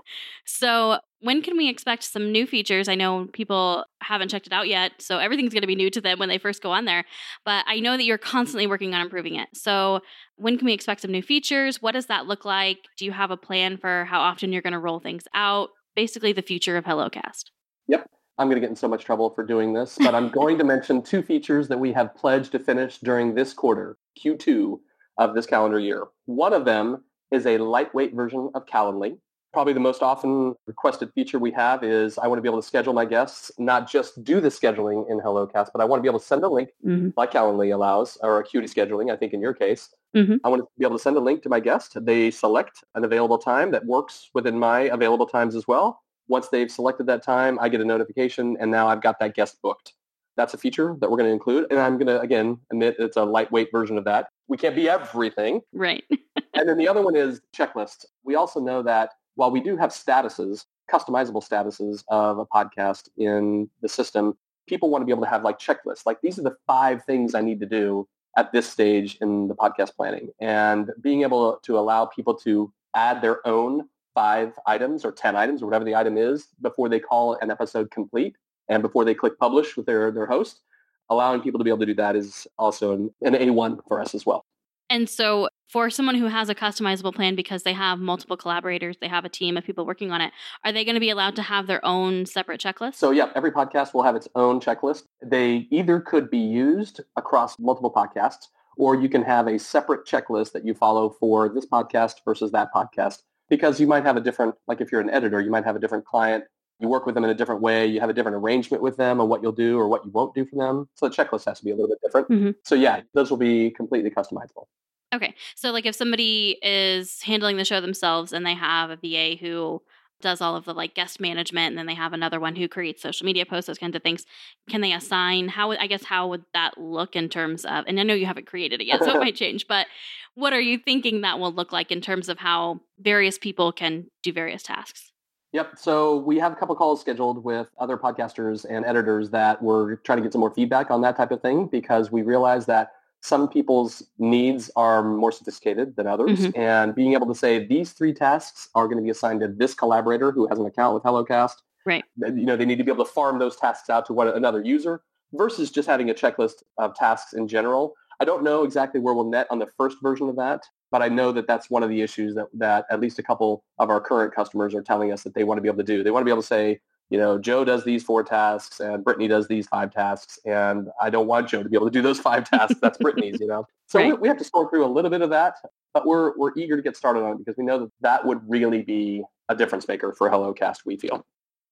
so, 0.44 0.98
when 1.20 1.42
can 1.42 1.56
we 1.56 1.68
expect 1.68 2.04
some 2.04 2.30
new 2.30 2.46
features? 2.46 2.88
I 2.88 2.94
know 2.94 3.26
people 3.32 3.84
haven't 4.00 4.28
checked 4.28 4.46
it 4.46 4.52
out 4.52 4.68
yet, 4.68 4.92
so 4.98 5.18
everything's 5.18 5.52
going 5.52 5.62
to 5.62 5.66
be 5.66 5.74
new 5.74 5.90
to 5.90 6.00
them 6.00 6.18
when 6.18 6.28
they 6.28 6.38
first 6.38 6.62
go 6.62 6.70
on 6.70 6.84
there. 6.84 7.04
But 7.44 7.64
I 7.66 7.80
know 7.80 7.96
that 7.96 8.04
you're 8.04 8.18
constantly 8.18 8.66
working 8.66 8.94
on 8.94 9.00
improving 9.00 9.34
it. 9.34 9.48
So, 9.54 10.00
when 10.36 10.56
can 10.58 10.66
we 10.66 10.72
expect 10.72 11.00
some 11.00 11.10
new 11.10 11.22
features? 11.22 11.82
What 11.82 11.92
does 11.92 12.06
that 12.06 12.26
look 12.26 12.44
like? 12.44 12.78
Do 12.96 13.04
you 13.04 13.12
have 13.12 13.30
a 13.30 13.36
plan 13.36 13.76
for 13.76 14.04
how 14.04 14.20
often 14.20 14.52
you're 14.52 14.62
going 14.62 14.72
to 14.72 14.78
roll 14.78 15.00
things 15.00 15.24
out? 15.34 15.70
Basically, 15.96 16.32
the 16.32 16.42
future 16.42 16.76
of 16.76 16.84
HelloCast. 16.84 17.44
Yep. 17.88 18.08
I'm 18.38 18.46
going 18.46 18.56
to 18.56 18.60
get 18.60 18.70
in 18.70 18.76
so 18.76 18.86
much 18.86 19.04
trouble 19.04 19.30
for 19.30 19.44
doing 19.44 19.72
this, 19.72 19.98
but 20.00 20.14
I'm 20.14 20.28
going 20.28 20.58
to 20.58 20.64
mention 20.64 21.02
two 21.02 21.22
features 21.22 21.66
that 21.68 21.80
we 21.80 21.92
have 21.94 22.14
pledged 22.14 22.52
to 22.52 22.60
finish 22.60 22.98
during 22.98 23.34
this 23.34 23.52
quarter, 23.52 23.96
Q2 24.24 24.78
of 25.18 25.34
this 25.34 25.46
calendar 25.46 25.80
year. 25.80 26.06
One 26.26 26.52
of 26.52 26.64
them 26.64 27.02
is 27.32 27.46
a 27.46 27.58
lightweight 27.58 28.14
version 28.14 28.50
of 28.54 28.64
Calendly. 28.66 29.18
Probably 29.52 29.72
the 29.72 29.80
most 29.80 30.02
often 30.02 30.54
requested 30.66 31.10
feature 31.14 31.38
we 31.38 31.50
have 31.52 31.82
is 31.82 32.18
I 32.18 32.26
want 32.26 32.38
to 32.38 32.42
be 32.42 32.48
able 32.48 32.60
to 32.60 32.66
schedule 32.66 32.92
my 32.92 33.06
guests, 33.06 33.50
not 33.58 33.90
just 33.90 34.22
do 34.22 34.40
the 34.40 34.48
scheduling 34.48 35.10
in 35.10 35.20
HelloCast, 35.20 35.70
but 35.72 35.80
I 35.80 35.84
want 35.84 35.98
to 35.98 36.02
be 36.02 36.08
able 36.08 36.20
to 36.20 36.24
send 36.24 36.44
a 36.44 36.48
link 36.48 36.70
mm-hmm. 36.84 37.10
like 37.16 37.32
Calendly 37.32 37.72
allows, 37.74 38.18
or 38.22 38.38
Acuity 38.40 38.68
scheduling, 38.68 39.10
I 39.10 39.16
think 39.16 39.32
in 39.32 39.40
your 39.40 39.54
case. 39.54 39.88
Mm-hmm. 40.14 40.36
I 40.44 40.48
want 40.48 40.62
to 40.62 40.68
be 40.78 40.84
able 40.84 40.96
to 40.96 41.02
send 41.02 41.16
a 41.16 41.20
link 41.20 41.42
to 41.42 41.48
my 41.48 41.60
guest. 41.60 41.96
They 42.04 42.30
select 42.30 42.84
an 42.94 43.04
available 43.04 43.38
time 43.38 43.70
that 43.70 43.86
works 43.86 44.30
within 44.34 44.58
my 44.58 44.80
available 44.82 45.26
times 45.26 45.54
as 45.54 45.66
well. 45.66 46.02
Once 46.28 46.48
they've 46.48 46.70
selected 46.70 47.06
that 47.06 47.22
time, 47.22 47.58
I 47.58 47.68
get 47.68 47.80
a 47.80 47.84
notification, 47.84 48.56
and 48.60 48.70
now 48.70 48.86
I've 48.88 49.00
got 49.00 49.18
that 49.20 49.34
guest 49.34 49.58
booked. 49.62 49.94
That's 50.36 50.54
a 50.54 50.58
feature 50.58 50.94
that 51.00 51.10
we're 51.10 51.16
going 51.16 51.28
to 51.28 51.32
include. 51.32 51.66
And 51.70 51.80
I'm 51.80 51.96
going 51.98 52.06
to, 52.06 52.20
again, 52.20 52.58
admit 52.70 52.96
it's 52.98 53.16
a 53.16 53.24
lightweight 53.24 53.72
version 53.72 53.98
of 53.98 54.04
that. 54.04 54.28
We 54.46 54.56
can't 54.56 54.76
be 54.76 54.88
everything. 54.88 55.62
Right. 55.72 56.04
and 56.54 56.68
then 56.68 56.78
the 56.78 56.86
other 56.86 57.02
one 57.02 57.16
is 57.16 57.40
checklists. 57.56 58.04
We 58.22 58.36
also 58.36 58.60
know 58.60 58.82
that 58.82 59.10
while 59.38 59.52
we 59.52 59.60
do 59.60 59.76
have 59.76 59.90
statuses, 59.90 60.64
customizable 60.90 61.48
statuses 61.48 62.02
of 62.08 62.38
a 62.38 62.44
podcast 62.44 63.08
in 63.16 63.70
the 63.82 63.88
system, 63.88 64.36
people 64.66 64.90
want 64.90 65.00
to 65.00 65.06
be 65.06 65.12
able 65.12 65.22
to 65.22 65.28
have 65.28 65.44
like 65.44 65.60
checklists. 65.60 66.04
Like 66.04 66.20
these 66.20 66.40
are 66.40 66.42
the 66.42 66.56
five 66.66 67.04
things 67.04 67.36
I 67.36 67.40
need 67.40 67.60
to 67.60 67.66
do 67.66 68.08
at 68.36 68.50
this 68.50 68.68
stage 68.68 69.16
in 69.20 69.46
the 69.46 69.54
podcast 69.54 69.94
planning. 69.94 70.30
And 70.40 70.90
being 71.00 71.22
able 71.22 71.60
to 71.62 71.78
allow 71.78 72.04
people 72.04 72.34
to 72.38 72.72
add 72.96 73.22
their 73.22 73.46
own 73.46 73.88
five 74.12 74.54
items 74.66 75.04
or 75.04 75.12
10 75.12 75.36
items 75.36 75.62
or 75.62 75.66
whatever 75.66 75.84
the 75.84 75.94
item 75.94 76.18
is 76.18 76.48
before 76.60 76.88
they 76.88 76.98
call 76.98 77.34
an 77.40 77.52
episode 77.52 77.92
complete 77.92 78.34
and 78.68 78.82
before 78.82 79.04
they 79.04 79.14
click 79.14 79.38
publish 79.38 79.76
with 79.76 79.86
their, 79.86 80.10
their 80.10 80.26
host, 80.26 80.62
allowing 81.10 81.42
people 81.42 81.58
to 81.58 81.64
be 81.64 81.70
able 81.70 81.78
to 81.78 81.86
do 81.86 81.94
that 81.94 82.16
is 82.16 82.48
also 82.58 82.92
an, 82.92 83.14
an 83.22 83.34
A1 83.34 83.86
for 83.86 84.00
us 84.00 84.16
as 84.16 84.26
well. 84.26 84.44
And 84.90 85.08
so 85.08 85.48
for 85.68 85.90
someone 85.90 86.14
who 86.14 86.26
has 86.26 86.48
a 86.48 86.54
customizable 86.54 87.14
plan 87.14 87.34
because 87.34 87.62
they 87.62 87.74
have 87.74 87.98
multiple 87.98 88.36
collaborators, 88.36 88.96
they 89.00 89.08
have 89.08 89.24
a 89.24 89.28
team 89.28 89.56
of 89.56 89.64
people 89.64 89.84
working 89.84 90.10
on 90.10 90.20
it, 90.20 90.32
are 90.64 90.72
they 90.72 90.84
going 90.84 90.94
to 90.94 91.00
be 91.00 91.10
allowed 91.10 91.36
to 91.36 91.42
have 91.42 91.66
their 91.66 91.84
own 91.84 92.24
separate 92.24 92.60
checklist? 92.60 92.94
So 92.94 93.10
yeah, 93.10 93.30
every 93.34 93.52
podcast 93.52 93.92
will 93.92 94.02
have 94.02 94.16
its 94.16 94.28
own 94.34 94.60
checklist. 94.60 95.02
They 95.22 95.68
either 95.70 96.00
could 96.00 96.30
be 96.30 96.38
used 96.38 97.00
across 97.16 97.58
multiple 97.58 97.92
podcasts 97.92 98.46
or 98.78 98.94
you 98.94 99.08
can 99.08 99.22
have 99.22 99.46
a 99.46 99.58
separate 99.58 100.06
checklist 100.06 100.52
that 100.52 100.64
you 100.64 100.72
follow 100.72 101.10
for 101.10 101.48
this 101.48 101.66
podcast 101.66 102.14
versus 102.24 102.52
that 102.52 102.72
podcast 102.74 103.18
because 103.50 103.80
you 103.80 103.86
might 103.86 104.04
have 104.04 104.16
a 104.16 104.20
different 104.20 104.54
like 104.66 104.80
if 104.80 104.90
you're 104.90 105.00
an 105.00 105.10
editor, 105.10 105.40
you 105.40 105.50
might 105.50 105.64
have 105.64 105.76
a 105.76 105.80
different 105.80 106.06
client 106.06 106.44
you 106.80 106.88
work 106.88 107.06
with 107.06 107.14
them 107.14 107.24
in 107.24 107.30
a 107.30 107.34
different 107.34 107.60
way. 107.60 107.86
You 107.86 108.00
have 108.00 108.10
a 108.10 108.12
different 108.12 108.36
arrangement 108.36 108.82
with 108.82 108.96
them 108.96 109.20
on 109.20 109.28
what 109.28 109.42
you'll 109.42 109.52
do 109.52 109.78
or 109.78 109.88
what 109.88 110.04
you 110.04 110.10
won't 110.10 110.34
do 110.34 110.44
for 110.44 110.56
them. 110.56 110.88
So 110.94 111.08
the 111.08 111.14
checklist 111.14 111.46
has 111.46 111.58
to 111.58 111.64
be 111.64 111.70
a 111.70 111.74
little 111.74 111.88
bit 111.88 111.98
different. 112.02 112.28
Mm-hmm. 112.28 112.50
So 112.64 112.74
yeah, 112.74 113.00
those 113.14 113.30
will 113.30 113.36
be 113.36 113.70
completely 113.70 114.10
customizable. 114.10 114.66
Okay. 115.14 115.34
So 115.56 115.72
like 115.72 115.86
if 115.86 115.94
somebody 115.94 116.58
is 116.62 117.22
handling 117.22 117.56
the 117.56 117.64
show 117.64 117.80
themselves 117.80 118.32
and 118.32 118.44
they 118.44 118.54
have 118.54 118.90
a 118.90 118.96
VA 118.96 119.36
who 119.36 119.82
does 120.20 120.40
all 120.40 120.56
of 120.56 120.64
the 120.64 120.74
like 120.74 120.94
guest 120.94 121.20
management 121.20 121.68
and 121.68 121.78
then 121.78 121.86
they 121.86 121.94
have 121.94 122.12
another 122.12 122.40
one 122.40 122.56
who 122.56 122.68
creates 122.68 123.02
social 123.02 123.24
media 123.24 123.46
posts 123.46 123.66
those 123.66 123.78
kinds 123.78 123.94
of 123.94 124.02
things 124.02 124.26
can 124.68 124.80
they 124.80 124.92
assign 124.92 125.48
how 125.48 125.70
i 125.72 125.86
guess 125.86 126.04
how 126.04 126.26
would 126.26 126.44
that 126.52 126.76
look 126.76 127.14
in 127.14 127.28
terms 127.28 127.64
of 127.64 127.84
and 127.86 128.00
i 128.00 128.02
know 128.02 128.14
you 128.14 128.26
haven't 128.26 128.46
created 128.46 128.80
it 128.80 128.86
yet 128.86 129.02
so 129.02 129.14
it 129.14 129.20
might 129.20 129.36
change 129.36 129.66
but 129.68 129.86
what 130.34 130.52
are 130.52 130.60
you 130.60 130.78
thinking 130.78 131.20
that 131.20 131.38
will 131.38 131.52
look 131.52 131.72
like 131.72 131.92
in 131.92 132.00
terms 132.00 132.28
of 132.28 132.38
how 132.38 132.80
various 132.98 133.38
people 133.38 133.70
can 133.72 134.06
do 134.22 134.32
various 134.32 134.62
tasks 134.62 135.07
Yep. 135.52 135.78
So 135.78 136.18
we 136.18 136.38
have 136.38 136.52
a 136.52 136.56
couple 136.56 136.74
calls 136.76 137.00
scheduled 137.00 137.42
with 137.42 137.68
other 137.78 137.96
podcasters 137.96 138.66
and 138.68 138.84
editors 138.84 139.30
that 139.30 139.62
we're 139.62 139.96
trying 139.96 140.18
to 140.18 140.22
get 140.22 140.32
some 140.32 140.40
more 140.40 140.52
feedback 140.52 140.90
on 140.90 141.00
that 141.02 141.16
type 141.16 141.30
of 141.30 141.40
thing 141.40 141.66
because 141.66 142.12
we 142.12 142.22
realize 142.22 142.66
that 142.66 142.92
some 143.20 143.48
people's 143.48 144.02
needs 144.18 144.70
are 144.76 145.02
more 145.02 145.32
sophisticated 145.32 145.96
than 145.96 146.06
others. 146.06 146.38
Mm-hmm. 146.38 146.60
And 146.60 146.94
being 146.94 147.14
able 147.14 147.26
to 147.26 147.34
say 147.34 147.66
these 147.66 147.92
three 147.92 148.12
tasks 148.12 148.68
are 148.74 148.86
going 148.86 148.98
to 148.98 149.02
be 149.02 149.10
assigned 149.10 149.40
to 149.40 149.48
this 149.48 149.74
collaborator 149.74 150.30
who 150.30 150.46
has 150.48 150.58
an 150.58 150.66
account 150.66 150.94
with 150.94 151.02
HelloCast. 151.02 151.54
Right. 151.84 152.04
You 152.18 152.44
know, 152.44 152.56
they 152.56 152.66
need 152.66 152.78
to 152.78 152.84
be 152.84 152.92
able 152.92 153.04
to 153.04 153.10
farm 153.10 153.38
those 153.38 153.56
tasks 153.56 153.88
out 153.88 154.06
to 154.06 154.12
one 154.12 154.28
another 154.28 154.62
user 154.62 155.02
versus 155.32 155.70
just 155.70 155.88
having 155.88 156.10
a 156.10 156.14
checklist 156.14 156.62
of 156.76 156.94
tasks 156.94 157.32
in 157.32 157.48
general. 157.48 157.94
I 158.20 158.24
don't 158.24 158.42
know 158.42 158.64
exactly 158.64 159.00
where 159.00 159.14
we'll 159.14 159.28
net 159.28 159.46
on 159.50 159.58
the 159.58 159.68
first 159.76 159.98
version 160.02 160.28
of 160.28 160.36
that, 160.36 160.64
but 160.90 161.02
I 161.02 161.08
know 161.08 161.32
that 161.32 161.46
that's 161.46 161.70
one 161.70 161.82
of 161.82 161.88
the 161.88 162.00
issues 162.00 162.34
that, 162.34 162.46
that 162.54 162.86
at 162.90 163.00
least 163.00 163.18
a 163.18 163.22
couple 163.22 163.64
of 163.78 163.90
our 163.90 164.00
current 164.00 164.34
customers 164.34 164.74
are 164.74 164.82
telling 164.82 165.12
us 165.12 165.22
that 165.22 165.34
they 165.34 165.44
want 165.44 165.58
to 165.58 165.62
be 165.62 165.68
able 165.68 165.78
to 165.78 165.84
do. 165.84 166.02
They 166.02 166.10
want 166.10 166.22
to 166.22 166.24
be 166.24 166.30
able 166.30 166.42
to 166.42 166.46
say, 166.46 166.80
you 167.10 167.18
know, 167.18 167.38
Joe 167.38 167.64
does 167.64 167.84
these 167.84 168.02
four 168.02 168.22
tasks 168.22 168.80
and 168.80 169.04
Brittany 169.04 169.28
does 169.28 169.48
these 169.48 169.66
five 169.66 169.92
tasks. 169.92 170.38
And 170.44 170.88
I 171.00 171.10
don't 171.10 171.26
want 171.26 171.48
Joe 171.48 171.62
to 171.62 171.68
be 171.68 171.76
able 171.76 171.86
to 171.86 171.92
do 171.92 172.02
those 172.02 172.18
five 172.18 172.48
tasks. 172.50 172.78
That's 172.82 172.98
Brittany's, 172.98 173.40
you 173.40 173.46
know. 173.46 173.66
So 173.86 173.98
right. 173.98 174.12
we, 174.12 174.18
we 174.18 174.28
have 174.28 174.38
to 174.38 174.44
sort 174.44 174.70
through 174.70 174.84
a 174.84 174.88
little 174.88 175.10
bit 175.10 175.22
of 175.22 175.30
that, 175.30 175.54
but 175.94 176.06
we're, 176.06 176.36
we're 176.36 176.52
eager 176.56 176.76
to 176.76 176.82
get 176.82 176.96
started 176.96 177.22
on 177.22 177.32
it 177.32 177.38
because 177.38 177.56
we 177.56 177.64
know 177.64 177.78
that 177.80 177.90
that 178.00 178.26
would 178.26 178.40
really 178.48 178.82
be 178.82 179.22
a 179.48 179.54
difference 179.54 179.88
maker 179.88 180.12
for 180.12 180.28
HelloCast, 180.28 180.78
we 180.84 180.96
feel. 180.96 181.24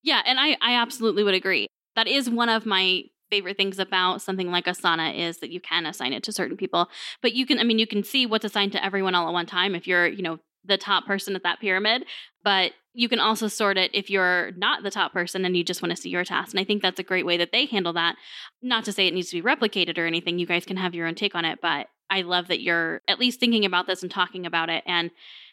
Yeah, 0.02 0.22
and 0.24 0.38
I, 0.40 0.56
I 0.62 0.76
absolutely 0.76 1.24
would 1.24 1.34
agree. 1.34 1.66
That 1.96 2.06
is 2.06 2.30
one 2.30 2.48
of 2.48 2.64
my 2.64 3.04
favorite 3.30 3.56
things 3.56 3.78
about 3.78 4.22
something 4.22 4.50
like 4.50 4.66
Asana 4.66 5.16
is 5.16 5.38
that 5.38 5.50
you 5.50 5.60
can 5.60 5.86
assign 5.86 6.12
it 6.12 6.22
to 6.24 6.32
certain 6.32 6.56
people. 6.56 6.88
But 7.22 7.32
you 7.32 7.46
can, 7.46 7.58
I 7.58 7.64
mean, 7.64 7.78
you 7.78 7.86
can 7.86 8.02
see 8.02 8.26
what's 8.26 8.44
assigned 8.44 8.72
to 8.72 8.84
everyone 8.84 9.14
all 9.14 9.28
at 9.28 9.32
one 9.32 9.46
time 9.46 9.74
if 9.74 9.86
you're, 9.86 10.06
you 10.06 10.22
know, 10.22 10.38
the 10.64 10.76
top 10.76 11.06
person 11.06 11.36
at 11.36 11.42
that 11.44 11.60
pyramid. 11.60 12.04
But 12.42 12.72
you 12.94 13.08
can 13.08 13.20
also 13.20 13.48
sort 13.48 13.76
it 13.76 13.90
if 13.94 14.08
you're 14.08 14.52
not 14.56 14.82
the 14.82 14.90
top 14.90 15.12
person 15.12 15.44
and 15.44 15.56
you 15.56 15.62
just 15.62 15.82
want 15.82 15.94
to 15.94 16.00
see 16.00 16.08
your 16.08 16.24
task. 16.24 16.52
And 16.52 16.60
I 16.60 16.64
think 16.64 16.82
that's 16.82 16.98
a 16.98 17.04
great 17.04 17.26
way 17.26 17.36
that 17.36 17.52
they 17.52 17.66
handle 17.66 17.92
that. 17.92 18.16
Not 18.62 18.84
to 18.86 18.92
say 18.92 19.06
it 19.06 19.14
needs 19.14 19.30
to 19.30 19.42
be 19.42 19.46
replicated 19.46 19.98
or 19.98 20.06
anything. 20.06 20.38
You 20.38 20.46
guys 20.46 20.64
can 20.64 20.76
have 20.78 20.94
your 20.94 21.06
own 21.06 21.14
take 21.14 21.34
on 21.34 21.44
it, 21.44 21.58
but 21.60 21.88
I 22.08 22.22
love 22.22 22.48
that 22.48 22.62
you're 22.62 23.02
at 23.08 23.18
least 23.18 23.40
thinking 23.40 23.64
about 23.64 23.86
this 23.86 24.02
and 24.02 24.10
talking 24.10 24.46
about 24.46 24.70
it. 24.70 24.82
And 24.86 25.10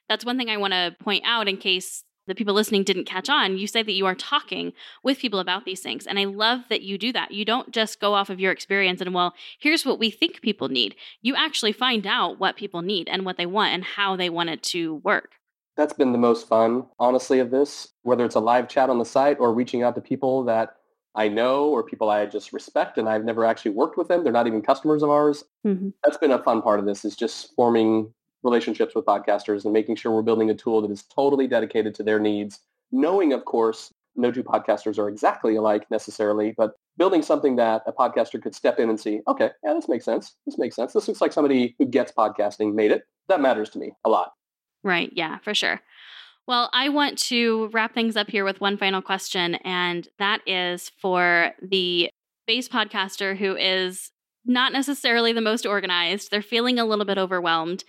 that's 0.07 0.25
one 0.25 0.37
thing 0.37 0.49
I 0.49 0.57
want 0.57 0.73
to 0.73 0.95
point 1.01 1.23
out 1.25 1.47
in 1.47 1.57
case 1.57 2.03
the 2.27 2.35
people 2.35 2.53
listening 2.53 2.83
didn't 2.83 3.05
catch 3.05 3.29
on, 3.29 3.57
you 3.57 3.67
say 3.67 3.83
that 3.83 3.91
you 3.91 4.05
are 4.05 4.15
talking 4.15 4.73
with 5.03 5.19
people 5.19 5.39
about 5.39 5.65
these 5.65 5.81
things. 5.81 6.07
And 6.07 6.17
I 6.17 6.25
love 6.25 6.61
that 6.69 6.81
you 6.81 6.97
do 6.97 7.11
that. 7.13 7.31
You 7.31 7.45
don't 7.45 7.71
just 7.71 7.99
go 7.99 8.13
off 8.13 8.29
of 8.29 8.39
your 8.39 8.51
experience 8.51 9.01
and, 9.01 9.13
well, 9.13 9.33
here's 9.59 9.85
what 9.85 9.99
we 9.99 10.09
think 10.09 10.41
people 10.41 10.69
need. 10.69 10.95
You 11.21 11.35
actually 11.35 11.73
find 11.73 12.07
out 12.07 12.39
what 12.39 12.55
people 12.55 12.81
need 12.81 13.09
and 13.09 13.25
what 13.25 13.37
they 13.37 13.45
want 13.45 13.73
and 13.73 13.83
how 13.83 14.15
they 14.15 14.29
want 14.29 14.49
it 14.49 14.63
to 14.63 14.95
work. 14.95 15.31
That's 15.75 15.93
been 15.93 16.11
the 16.11 16.19
most 16.19 16.47
fun, 16.47 16.85
honestly, 16.99 17.39
of 17.39 17.49
this, 17.49 17.89
whether 18.03 18.25
it's 18.25 18.35
a 18.35 18.39
live 18.39 18.67
chat 18.67 18.89
on 18.89 18.99
the 18.99 19.05
site 19.05 19.39
or 19.39 19.53
reaching 19.53 19.81
out 19.81 19.95
to 19.95 20.01
people 20.01 20.43
that 20.43 20.75
I 21.15 21.27
know 21.27 21.69
or 21.69 21.83
people 21.83 22.09
I 22.09 22.25
just 22.25 22.53
respect 22.53 22.97
and 22.97 23.09
I've 23.09 23.23
never 23.23 23.45
actually 23.45 23.71
worked 23.71 23.97
with 23.97 24.07
them. 24.07 24.23
They're 24.23 24.33
not 24.33 24.47
even 24.47 24.61
customers 24.61 25.03
of 25.03 25.09
ours. 25.09 25.43
Mm-hmm. 25.65 25.89
That's 26.03 26.17
been 26.17 26.31
a 26.31 26.41
fun 26.41 26.61
part 26.61 26.79
of 26.79 26.85
this 26.85 27.05
is 27.05 27.15
just 27.15 27.53
forming 27.55 28.13
relationships 28.43 28.93
with 28.95 29.05
podcasters 29.05 29.63
and 29.63 29.73
making 29.73 29.95
sure 29.95 30.11
we're 30.11 30.21
building 30.21 30.49
a 30.49 30.55
tool 30.55 30.81
that 30.81 30.91
is 30.91 31.03
totally 31.03 31.47
dedicated 31.47 31.95
to 31.95 32.03
their 32.03 32.19
needs, 32.19 32.59
knowing, 32.91 33.33
of 33.33 33.45
course, 33.45 33.91
no 34.15 34.31
two 34.31 34.43
podcasters 34.43 34.99
are 34.99 35.09
exactly 35.09 35.55
alike 35.55 35.85
necessarily, 35.89 36.53
but 36.55 36.73
building 36.97 37.21
something 37.21 37.55
that 37.55 37.81
a 37.87 37.91
podcaster 37.91 38.41
could 38.41 38.53
step 38.53 38.79
in 38.79 38.89
and 38.89 38.99
see, 38.99 39.21
okay, 39.27 39.49
yeah, 39.63 39.73
this 39.73 39.89
makes 39.89 40.05
sense. 40.05 40.35
This 40.45 40.57
makes 40.57 40.75
sense. 40.75 40.93
This 40.93 41.07
looks 41.07 41.21
like 41.21 41.33
somebody 41.33 41.75
who 41.79 41.85
gets 41.85 42.11
podcasting 42.11 42.75
made 42.75 42.91
it. 42.91 43.03
That 43.29 43.41
matters 43.41 43.69
to 43.71 43.79
me 43.79 43.93
a 44.05 44.09
lot. 44.09 44.33
Right. 44.83 45.09
Yeah, 45.13 45.39
for 45.39 45.53
sure. 45.55 45.81
Well, 46.45 46.69
I 46.73 46.89
want 46.89 47.17
to 47.19 47.69
wrap 47.71 47.93
things 47.93 48.17
up 48.17 48.29
here 48.29 48.43
with 48.43 48.59
one 48.59 48.77
final 48.77 49.01
question, 49.01 49.55
and 49.55 50.07
that 50.19 50.41
is 50.45 50.91
for 51.01 51.51
the 51.61 52.09
base 52.45 52.67
podcaster 52.67 53.37
who 53.37 53.55
is 53.55 54.11
not 54.45 54.73
necessarily 54.73 55.31
the 55.31 55.41
most 55.41 55.65
organized. 55.65 56.29
They're 56.29 56.41
feeling 56.41 56.77
a 56.77 56.85
little 56.85 57.05
bit 57.05 57.17
overwhelmed 57.17 57.85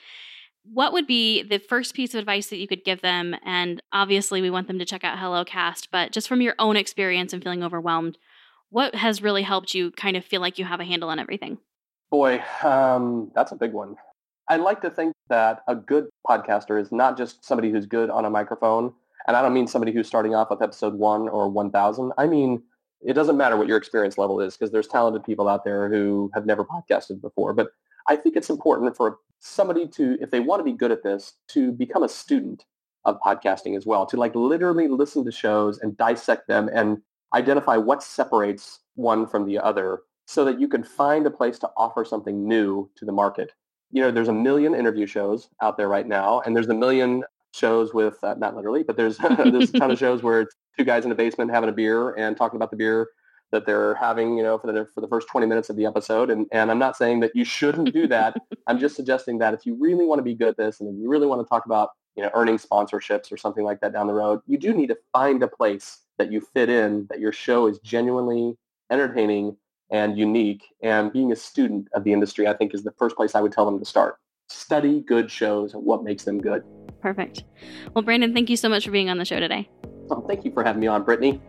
what 0.65 0.93
would 0.93 1.07
be 1.07 1.43
the 1.43 1.59
first 1.59 1.95
piece 1.95 2.15
of 2.15 2.21
advice 2.21 2.49
that 2.49 2.57
you 2.57 2.67
could 2.67 2.85
give 2.85 3.01
them? 3.03 3.37
And 3.45 3.83
obviously, 3.93 4.41
we 4.41 4.51
want 4.51 4.67
them 4.67 4.79
to 4.79 4.85
check 4.85 5.05
out 5.05 5.19
HelloCast, 5.19 5.89
but 5.93 6.13
just 6.13 6.29
from 6.29 6.41
your 6.41 6.55
own 6.59 6.77
experience 6.77 7.33
and 7.33 7.43
feeling 7.43 7.63
overwhelmed, 7.63 8.19
what 8.71 8.95
has 8.95 9.23
really 9.23 9.43
helped 9.43 9.75
you 9.75 9.91
kind 9.93 10.17
of 10.17 10.25
feel 10.25 10.41
like 10.41 10.59
you 10.59 10.65
have 10.65 10.81
a 10.81 10.85
handle 10.85 11.11
on 11.11 11.19
everything? 11.19 11.59
Boy, 12.11 12.43
um, 12.63 13.31
that's 13.35 13.53
a 13.53 13.57
big 13.57 13.73
one. 13.73 13.97
I 14.49 14.57
like 14.57 14.83
to 14.83 14.91
think 14.91 15.15
that 15.29 15.63
a 15.69 15.75
good 15.75 16.09
podcaster 16.29 16.81
is 16.81 16.93
not 16.93 17.17
just 17.17 17.45
somebody 17.45 17.71
who's 17.71 17.87
good 17.87 18.11
on 18.11 18.25
a 18.25 18.31
microphone. 18.31 18.93
And 19.27 19.37
I 19.37 19.43
don't 19.43 19.55
mean 19.55 19.67
somebody 19.67 19.93
who's 19.93 20.07
starting 20.07 20.35
off 20.35 20.51
with 20.51 20.61
episode 20.61 20.95
one 20.95 21.29
or 21.29 21.49
1000. 21.49 22.13
I 22.19 22.27
mean, 22.27 22.63
it 23.01 23.15
doesn't 23.15 23.37
matter 23.37 23.57
what 23.57 23.69
your 23.69 23.79
experience 23.79 24.19
level 24.19 24.41
is 24.41 24.57
because 24.57 24.71
there's 24.71 24.87
talented 24.87 25.25
people 25.25 25.49
out 25.49 25.65
there 25.65 25.89
who 25.89 26.31
have 26.35 26.45
never 26.47 26.65
podcasted 26.65 27.21
before. 27.21 27.55
But 27.55 27.69
I 28.09 28.17
think 28.17 28.37
it's 28.37 28.51
important 28.51 28.97
for 28.97 29.19
somebody 29.41 29.87
to, 29.89 30.17
if 30.21 30.31
they 30.31 30.41
want 30.41 30.61
to 30.61 30.65
be 30.65 30.73
good 30.73 30.93
at 30.93 31.03
this, 31.03 31.35
to 31.49 31.73
become 31.73 32.03
a 32.03 32.09
student 32.09 32.65
of 33.05 33.19
podcasting 33.25 33.77
as 33.77 33.85
well, 33.85 34.07
to 34.07 34.17
like 34.17 34.35
literally 34.35 34.89
listen 34.89 35.25
to 35.25 35.31
shows 35.31 35.79
and 35.79 35.97
dissect 35.97 36.49
them 36.49 36.71
and 36.73 36.99
identify 37.35 37.77
what 37.77 38.03
separates 38.03 38.81
one 38.95 39.27
from 39.27 39.45
the 39.47 39.59
other 39.59 40.01
so 40.27 40.45
that 40.45 40.59
you 40.61 40.69
can 40.69 40.83
find 40.83 41.27
a 41.27 41.31
place 41.31 41.59
to 41.59 41.71
offer 41.77 42.05
something 42.05 42.49
new 42.49 42.89
to 42.97 43.05
the 43.05 43.13
market. 43.13 43.53
You 43.91 44.03
know, 44.03 44.11
there's 44.11 44.29
a 44.29 44.33
million 44.33 44.75
interview 44.75 45.07
shows 45.07 45.49
out 45.63 45.77
there 45.77 45.89
right 45.89 46.07
now, 46.07 46.41
and 46.41 46.57
there's 46.57 46.69
a 46.69 46.75
million 46.75 47.23
shows 47.53 47.93
with, 47.93 48.17
uh, 48.25 48.35
not 48.39 48.57
literally, 48.57 48.83
but 48.83 48.97
there's, 48.97 49.19
there's 49.39 49.71
a 49.71 49.79
ton 49.79 49.91
of 49.91 49.99
shows 50.05 50.23
where 50.23 50.43
it's 50.43 50.55
two 50.79 50.85
guys 50.85 51.05
in 51.05 51.13
a 51.13 51.15
basement 51.15 51.51
having 51.51 51.69
a 51.69 51.73
beer 51.73 52.11
and 52.15 52.37
talking 52.37 52.57
about 52.57 52.71
the 52.71 52.77
beer 52.77 53.09
that 53.55 53.67
they're 53.67 53.95
having, 53.95 54.37
you 54.37 54.43
know, 54.43 54.59
for 54.59 54.71
the 54.71 54.87
for 54.95 55.01
the 55.01 55.09
first 55.09 55.29
20 55.29 55.47
minutes 55.47 55.71
of 55.71 55.77
the 55.77 55.87
episode. 55.87 56.29
And 56.29 56.47
and 56.53 56.71
I'm 56.71 56.79
not 56.79 56.97
saying 56.97 57.21
that 57.21 57.35
you 57.35 57.45
shouldn't 57.45 57.93
do 57.93 58.07
that. 58.09 58.37
I'm 58.67 58.79
just 58.79 58.97
suggesting 58.97 59.39
that 59.39 59.55
if 59.55 59.65
you 59.65 59.77
really 59.81 60.05
want 60.05 60.19
to 60.19 60.23
be 60.23 60.35
good 60.35 60.49
at 60.49 60.57
this 60.57 60.81
and 60.81 60.89
if 60.89 61.01
you 61.01 61.09
really 61.09 61.27
want 61.27 61.41
to 61.41 61.49
talk 61.49 61.65
about, 61.65 61.91
you 62.17 62.23
know, 62.23 62.31
earning 62.35 62.59
sponsorships 62.59 63.33
or 63.33 63.37
something 63.37 63.65
like 63.65 63.81
that 63.81 63.93
down 63.93 64.09
the 64.09 64.13
road, 64.13 64.41
you 64.47 64.59
do 64.59 64.75
need 64.75 64.89
to 64.89 64.99
find 65.13 65.43
a 65.43 65.49
place 65.49 66.01
that 66.19 66.31
you 66.31 66.41
fit 66.41 66.69
in, 66.69 67.07
that 67.11 67.21
your 67.21 67.33
show 67.33 67.67
is 67.67 67.79
genuinely 67.79 68.57
entertaining 68.91 69.57
and 69.91 70.19
unique. 70.19 70.65
And 70.83 71.13
being 71.13 71.33
a 71.33 71.37
student 71.37 71.89
of 71.95 72.05
the 72.05 72.13
industry, 72.13 72.47
I 72.49 72.55
think, 72.55 72.75
is 72.75 72.83
the 72.83 72.93
first 72.99 73.17
place 73.17 73.35
I 73.35 73.41
would 73.41 73.53
tell 73.53 73.65
them 73.65 73.79
to 73.79 73.85
start. 73.85 74.19
Study 74.49 75.01
good 75.01 75.31
shows 75.31 75.75
and 75.75 75.85
what 75.85 76.05
makes 76.05 76.25
them 76.25 76.41
good. 76.41 76.65
Perfect. 77.01 77.45
Well, 77.95 78.03
Brandon, 78.03 78.35
thank 78.35 78.51
you 78.51 78.57
so 78.57 78.69
much 78.69 78.85
for 78.85 78.91
being 78.91 79.11
on 79.11 79.19
the 79.19 79.25
show 79.25 79.41
today. 79.41 79.69
Oh, 80.11 80.21
thank 80.27 80.45
you 80.45 80.53
for 80.53 80.65
having 80.65 80.81
me 80.81 80.87
on, 80.87 81.03
Brittany. 81.03 81.41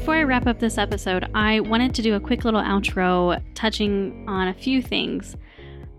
Before 0.00 0.16
I 0.16 0.22
wrap 0.22 0.46
up 0.46 0.58
this 0.58 0.78
episode, 0.78 1.28
I 1.34 1.60
wanted 1.60 1.94
to 1.94 2.00
do 2.00 2.14
a 2.14 2.20
quick 2.20 2.46
little 2.46 2.62
outro 2.62 3.38
touching 3.54 4.24
on 4.26 4.48
a 4.48 4.54
few 4.54 4.80
things. 4.80 5.36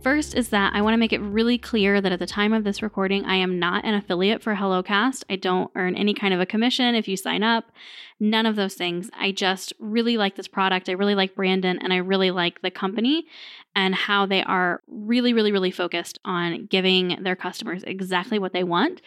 First 0.02 0.34
is 0.34 0.50
that 0.50 0.74
I 0.74 0.82
want 0.82 0.96
to 0.96 0.98
make 0.98 1.14
it 1.14 1.22
really 1.22 1.60
clear 1.60 2.02
that 2.02 2.12
at 2.12 2.18
the 2.18 2.26
time 2.26 2.52
of 2.52 2.64
this 2.64 2.82
recording, 2.82 3.26
I 3.26 3.36
am 3.36 3.60
not 3.60 3.86
an 3.86 3.94
affiliate 3.94 4.42
for 4.42 4.56
HelloCast. 4.56 5.26
I 5.30 5.36
don't 5.36 5.70
earn 5.76 5.96
any 5.96 6.16
kind 6.16 6.34
of 6.34 6.40
a 6.40 6.48
commission 6.48 6.96
if 6.96 7.08
you 7.08 7.16
sign 7.16 7.44
up, 7.44 7.72
none 8.20 8.48
of 8.48 8.56
those 8.56 8.74
things. 8.74 9.12
I 9.14 9.32
just 9.34 9.72
really 9.78 10.18
like 10.18 10.36
this 10.36 10.48
product. 10.48 10.90
I 10.90 10.94
really 10.94 11.16
like 11.16 11.36
Brandon 11.36 11.78
and 11.80 11.94
I 11.94 11.98
really 11.98 12.32
like 12.32 12.64
the 12.64 12.72
company 12.72 13.28
and 13.76 13.94
how 13.94 14.26
they 14.26 14.42
are 14.42 14.82
really, 14.88 15.32
really, 15.32 15.52
really 15.52 15.72
focused 15.72 16.18
on 16.26 16.66
giving 16.66 17.20
their 17.22 17.36
customers 17.36 17.84
exactly 17.84 18.40
what 18.40 18.52
they 18.52 18.64
want 18.64 19.00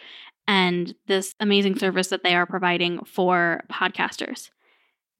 and 0.47 0.95
this 1.07 1.35
amazing 1.41 1.77
service 1.77 2.07
that 2.07 2.23
they 2.23 2.33
are 2.33 2.45
providing 2.45 3.03
for 3.03 3.61
podcasters. 3.69 4.51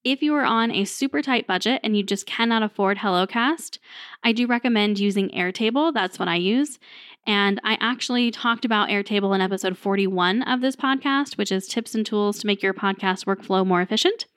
If 0.05 0.21
you 0.21 0.35
are 0.35 0.45
on 0.45 0.69
a 0.69 0.85
super 0.85 1.23
tight 1.23 1.47
budget 1.47 1.81
and 1.83 1.97
you 1.97 2.03
just 2.03 2.27
cannot 2.27 2.61
afford 2.61 2.99
HelloCast, 2.99 3.79
I 4.23 4.33
do 4.33 4.45
recommend 4.45 4.99
using 4.99 5.29
Airtable. 5.29 5.91
That's 5.91 6.19
what 6.19 6.27
I 6.27 6.35
use. 6.35 6.77
And 7.25 7.59
I 7.63 7.75
actually 7.81 8.29
talked 8.29 8.65
about 8.65 8.89
Airtable 8.89 9.33
in 9.33 9.41
episode 9.41 9.79
41 9.79 10.43
of 10.43 10.61
this 10.61 10.75
podcast, 10.75 11.39
which 11.39 11.51
is 11.51 11.67
tips 11.67 11.95
and 11.95 12.05
tools 12.05 12.37
to 12.37 12.45
make 12.45 12.61
your 12.61 12.75
podcast 12.75 13.25
workflow 13.25 13.65
more 13.65 13.81
efficient. 13.81 14.27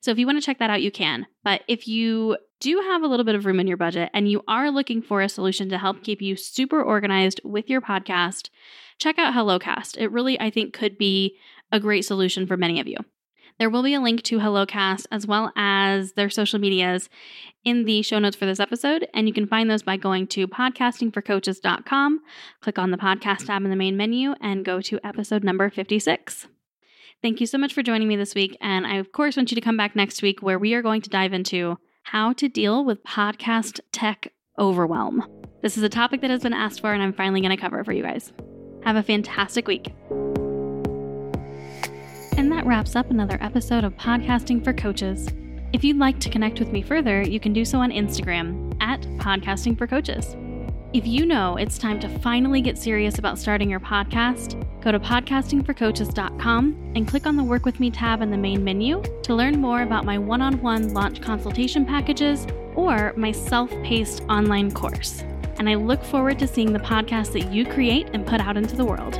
So 0.00 0.10
if 0.10 0.18
you 0.18 0.26
want 0.26 0.42
to 0.42 0.44
check 0.44 0.58
that 0.58 0.70
out, 0.70 0.82
you 0.82 0.90
can. 0.90 1.28
But 1.44 1.62
if 1.68 1.86
you 1.86 2.36
do 2.58 2.80
have 2.80 3.04
a 3.04 3.06
little 3.06 3.24
bit 3.24 3.36
of 3.36 3.46
room 3.46 3.60
in 3.60 3.68
your 3.68 3.76
budget 3.76 4.10
and 4.12 4.28
you 4.28 4.42
are 4.48 4.72
looking 4.72 5.00
for 5.02 5.22
a 5.22 5.28
solution 5.28 5.68
to 5.68 5.78
help 5.78 6.02
keep 6.02 6.20
you 6.20 6.34
super 6.34 6.82
organized 6.82 7.40
with 7.44 7.70
your 7.70 7.80
podcast, 7.80 8.50
check 8.98 9.20
out 9.20 9.34
HelloCast. 9.34 9.98
It 9.98 10.10
really, 10.10 10.40
I 10.40 10.50
think, 10.50 10.74
could 10.74 10.98
be 10.98 11.36
a 11.70 11.78
great 11.78 12.04
solution 12.04 12.44
for 12.44 12.56
many 12.56 12.80
of 12.80 12.88
you. 12.88 12.96
There 13.62 13.70
will 13.70 13.84
be 13.84 13.94
a 13.94 14.00
link 14.00 14.24
to 14.24 14.40
HelloCast 14.40 15.06
as 15.12 15.24
well 15.24 15.52
as 15.54 16.14
their 16.14 16.28
social 16.28 16.58
medias 16.58 17.08
in 17.62 17.84
the 17.84 18.02
show 18.02 18.18
notes 18.18 18.34
for 18.34 18.44
this 18.44 18.58
episode, 18.58 19.06
and 19.14 19.28
you 19.28 19.32
can 19.32 19.46
find 19.46 19.70
those 19.70 19.84
by 19.84 19.96
going 19.96 20.26
to 20.26 20.48
podcastingforcoaches.com, 20.48 22.20
click 22.60 22.76
on 22.80 22.90
the 22.90 22.96
podcast 22.96 23.46
tab 23.46 23.62
in 23.62 23.70
the 23.70 23.76
main 23.76 23.96
menu, 23.96 24.34
and 24.40 24.64
go 24.64 24.80
to 24.80 24.98
episode 25.04 25.44
number 25.44 25.70
56. 25.70 26.48
Thank 27.22 27.40
you 27.40 27.46
so 27.46 27.56
much 27.56 27.72
for 27.72 27.84
joining 27.84 28.08
me 28.08 28.16
this 28.16 28.34
week, 28.34 28.56
and 28.60 28.84
I, 28.84 28.96
of 28.96 29.12
course, 29.12 29.36
want 29.36 29.52
you 29.52 29.54
to 29.54 29.60
come 29.60 29.76
back 29.76 29.94
next 29.94 30.22
week 30.22 30.42
where 30.42 30.58
we 30.58 30.74
are 30.74 30.82
going 30.82 31.02
to 31.02 31.08
dive 31.08 31.32
into 31.32 31.78
how 32.02 32.32
to 32.32 32.48
deal 32.48 32.84
with 32.84 33.04
podcast 33.04 33.78
tech 33.92 34.32
overwhelm. 34.58 35.22
This 35.62 35.76
is 35.76 35.84
a 35.84 35.88
topic 35.88 36.20
that 36.22 36.30
has 36.30 36.42
been 36.42 36.52
asked 36.52 36.80
for, 36.80 36.92
and 36.92 37.00
I'm 37.00 37.12
finally 37.12 37.40
going 37.40 37.56
to 37.56 37.62
cover 37.62 37.78
it 37.78 37.84
for 37.84 37.92
you 37.92 38.02
guys. 38.02 38.32
Have 38.82 38.96
a 38.96 39.04
fantastic 39.04 39.68
week. 39.68 39.94
And 42.42 42.50
that 42.50 42.66
wraps 42.66 42.96
up 42.96 43.08
another 43.08 43.38
episode 43.40 43.84
of 43.84 43.96
Podcasting 43.96 44.64
for 44.64 44.72
Coaches. 44.72 45.28
If 45.72 45.84
you'd 45.84 45.98
like 45.98 46.18
to 46.18 46.28
connect 46.28 46.58
with 46.58 46.72
me 46.72 46.82
further, 46.82 47.22
you 47.22 47.38
can 47.38 47.52
do 47.52 47.64
so 47.64 47.78
on 47.78 47.92
Instagram 47.92 48.76
at 48.80 49.00
Podcasting 49.18 49.78
for 49.78 49.86
Coaches. 49.86 50.34
If 50.92 51.06
you 51.06 51.24
know 51.24 51.56
it's 51.56 51.78
time 51.78 52.00
to 52.00 52.08
finally 52.18 52.60
get 52.60 52.76
serious 52.76 53.20
about 53.20 53.38
starting 53.38 53.70
your 53.70 53.78
podcast, 53.78 54.60
go 54.80 54.90
to 54.90 54.98
podcastingforcoaches.com 54.98 56.92
and 56.96 57.06
click 57.06 57.28
on 57.28 57.36
the 57.36 57.44
Work 57.44 57.64
With 57.64 57.78
Me 57.78 57.92
tab 57.92 58.22
in 58.22 58.32
the 58.32 58.36
main 58.36 58.64
menu 58.64 59.00
to 59.22 59.36
learn 59.36 59.60
more 59.60 59.82
about 59.82 60.04
my 60.04 60.18
one 60.18 60.42
on 60.42 60.60
one 60.60 60.92
launch 60.92 61.22
consultation 61.22 61.86
packages 61.86 62.48
or 62.74 63.12
my 63.16 63.30
self 63.30 63.70
paced 63.84 64.22
online 64.22 64.72
course. 64.72 65.20
And 65.60 65.70
I 65.70 65.76
look 65.76 66.02
forward 66.02 66.40
to 66.40 66.48
seeing 66.48 66.72
the 66.72 66.80
podcast 66.80 67.34
that 67.34 67.52
you 67.52 67.64
create 67.64 68.08
and 68.12 68.26
put 68.26 68.40
out 68.40 68.56
into 68.56 68.74
the 68.74 68.84
world. 68.84 69.14